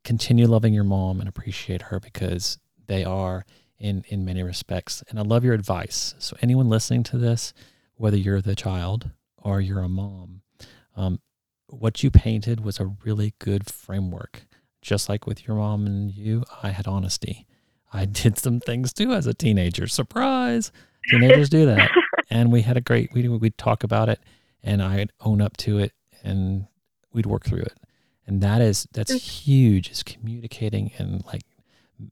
[0.03, 3.45] continue loving your mom and appreciate her because they are
[3.79, 7.53] in in many respects and I love your advice so anyone listening to this
[7.99, 10.41] whether you're the child or you're a mom,
[10.95, 11.19] um,
[11.67, 14.45] what you painted was a really good framework.
[14.81, 17.45] Just like with your mom and you, I had honesty.
[17.91, 19.87] I did some things too as a teenager.
[19.87, 20.71] Surprise!
[21.09, 21.91] Teenagers do that.
[22.31, 24.19] And we had a great, we, we'd talk about it
[24.63, 26.67] and I'd own up to it and
[27.13, 27.77] we'd work through it.
[28.27, 29.19] And that is, that's mm.
[29.19, 31.43] huge is communicating and like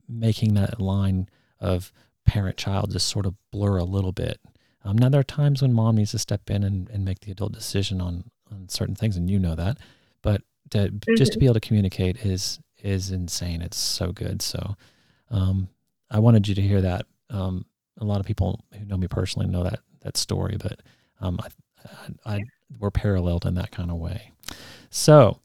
[0.10, 1.30] making that line
[1.60, 1.91] of
[2.26, 4.40] parent child just sort of blur a little bit
[4.88, 7.32] um, now there are times when mom needs to step in and, and make the
[7.32, 9.78] adult decision on on certain things, and you know that.
[10.22, 11.15] But to, mm-hmm.
[11.15, 11.40] just to mm-hmm.
[11.41, 13.61] be able to communicate is is insane.
[13.61, 14.41] It's so good.
[14.41, 14.78] So
[15.30, 15.68] um,
[16.10, 17.06] I wanted you to hear that.
[17.30, 17.65] Um,
[17.99, 20.80] a lot of people who know me personally know that that story, but
[21.19, 21.48] um, I,
[22.26, 22.44] I, I,
[22.80, 24.32] we're paralleled in that kind of way.
[24.90, 25.40] So,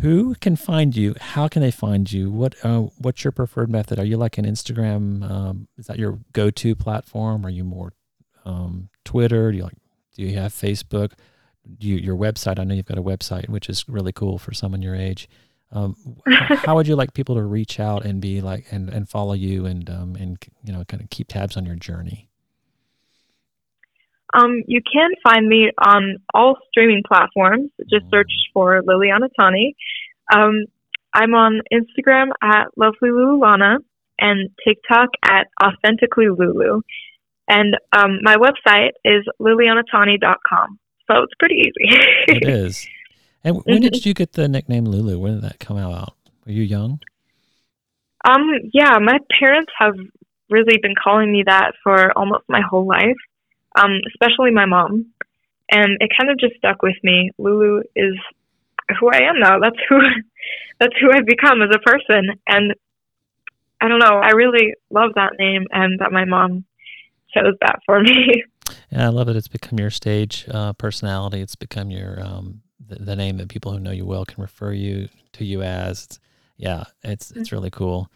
[0.00, 1.14] who can find you?
[1.20, 2.30] How can they find you?
[2.30, 3.98] What uh, what's your preferred method?
[3.98, 5.28] Are you like an Instagram?
[5.28, 7.44] Um, is that your go-to platform?
[7.44, 7.92] Are you more
[8.44, 9.50] um, Twitter?
[9.50, 9.74] Do you like?
[10.14, 11.12] Do you have Facebook?
[11.78, 12.58] Do you, your website?
[12.58, 15.28] I know you've got a website, which is really cool for someone your age.
[15.70, 15.96] Um,
[16.26, 19.66] how would you like people to reach out and be like and, and follow you
[19.66, 22.27] and um, and you know kind of keep tabs on your journey?
[24.34, 27.70] Um, you can find me on all streaming platforms.
[27.90, 29.74] Just search for Liliana Tani.
[30.34, 30.64] Um,
[31.14, 33.78] I'm on Instagram at Lovely Lululana
[34.20, 36.82] and TikTok at Authentically Lulu.
[37.48, 40.78] And um, my website is lilianatani.com.
[41.10, 41.96] So it's pretty easy.
[42.28, 42.86] it is.
[43.42, 45.18] And when did you get the nickname Lulu?
[45.18, 46.14] When did that come out?
[46.44, 47.00] Were you young?
[48.28, 49.94] Um, yeah, my parents have
[50.50, 53.16] really been calling me that for almost my whole life
[53.78, 55.06] um, especially my mom.
[55.70, 57.30] And it kind of just stuck with me.
[57.38, 58.14] Lulu is
[58.98, 59.58] who I am now.
[59.60, 60.00] That's who
[60.80, 62.38] that's who I've become as a person.
[62.46, 62.74] And
[63.80, 66.64] I don't know, I really love that name and that my mom
[67.34, 68.44] chose that for me.
[68.90, 69.36] Yeah, I love it.
[69.36, 71.40] It's become your stage uh, personality.
[71.40, 74.72] It's become your um, the, the, name that people who know you well can refer
[74.72, 76.04] you to you as.
[76.04, 76.20] It's,
[76.56, 77.56] yeah, it's it's mm-hmm.
[77.56, 78.10] really cool.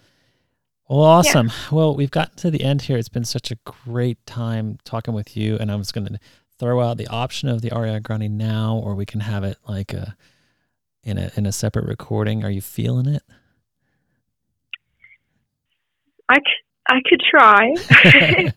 [0.92, 1.46] Well, awesome.
[1.46, 1.54] Yeah.
[1.70, 2.98] Well, we've gotten to the end here.
[2.98, 6.18] It's been such a great time talking with you, and I was going to
[6.58, 9.94] throw out the option of the Ariana Grande now, or we can have it like
[9.94, 10.14] a
[11.02, 12.44] in a in a separate recording.
[12.44, 13.22] Are you feeling it?
[16.28, 16.36] I,
[16.86, 17.72] I could try.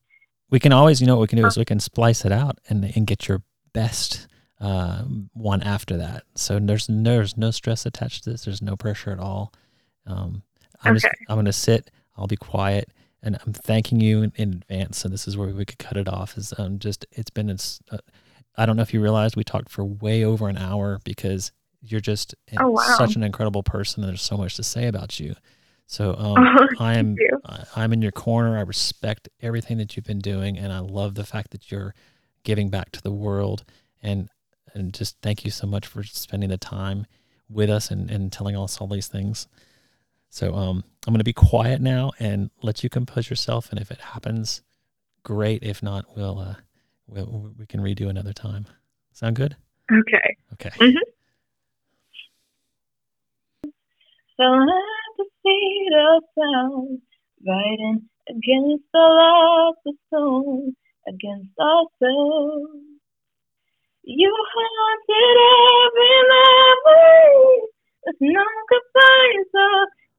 [0.50, 2.60] we can always, you know, what we can do is we can splice it out
[2.68, 4.28] and and get your best
[4.60, 5.02] uh,
[5.32, 6.22] one after that.
[6.36, 8.44] So there's there's no stress attached to this.
[8.44, 9.52] There's no pressure at all.
[10.06, 10.44] Um,
[10.84, 11.00] I'm okay.
[11.00, 11.90] just I'm going to sit.
[12.16, 12.90] I'll be quiet,
[13.22, 14.98] and I'm thanking you in, in, advance.
[14.98, 16.36] So this is where we could cut it off.
[16.36, 17.50] Is um, just it's been.
[17.50, 17.98] Uh,
[18.56, 22.00] I don't know if you realized we talked for way over an hour because you're
[22.00, 22.96] just oh, wow.
[22.96, 25.34] such an incredible person, and there's so much to say about you.
[25.86, 27.16] So um, oh, I am
[27.74, 28.58] I'm in your corner.
[28.58, 31.94] I respect everything that you've been doing, and I love the fact that you're
[32.44, 33.64] giving back to the world.
[34.02, 34.28] And
[34.74, 37.06] and just thank you so much for spending the time
[37.48, 39.48] with us and, and telling us all these things.
[40.30, 43.70] So um, I'm going to be quiet now and let you compose yourself.
[43.70, 44.62] And if it happens,
[45.22, 45.62] great.
[45.62, 46.54] If not, we'll, uh,
[47.06, 48.66] we'll we can redo another time.
[49.12, 49.56] Sound good?
[49.90, 50.36] Okay.
[50.54, 50.70] Okay.
[50.70, 50.96] Mm-hmm.
[54.36, 57.00] So at the feet of sound,
[57.44, 60.76] fighting against the lots of stone,
[61.08, 62.84] against ourselves.
[64.04, 65.36] You haunted
[65.88, 67.60] every memory.
[68.04, 69.97] There's no goodbyes of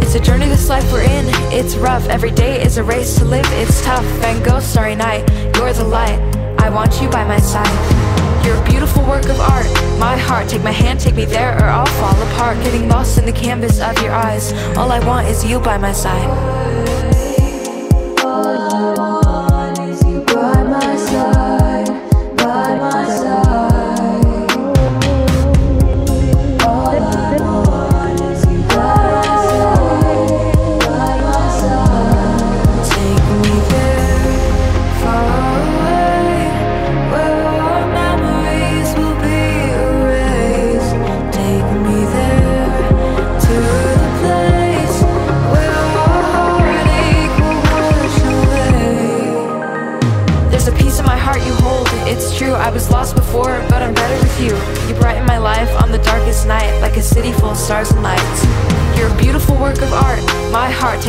[0.00, 1.24] It's a journey, this life we're in.
[1.52, 2.08] It's rough.
[2.08, 3.46] Every day is a race to live.
[3.52, 4.04] It's tough.
[4.20, 5.28] Van Gogh, Starry Night.
[5.56, 6.20] You're the light.
[6.58, 8.13] I want you by my side.
[8.44, 9.66] You're a beautiful work of art.
[9.98, 12.58] My heart, take my hand, take me there, or I'll fall apart.
[12.62, 14.52] Getting lost in the canvas of your eyes.
[14.76, 16.83] All I want is you by my side.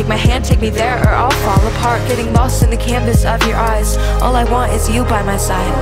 [0.06, 2.06] Take my hand, take me there, or I'll fall apart.
[2.06, 3.96] Getting lost in the canvas of your eyes.
[4.22, 5.74] All I want is you by my side.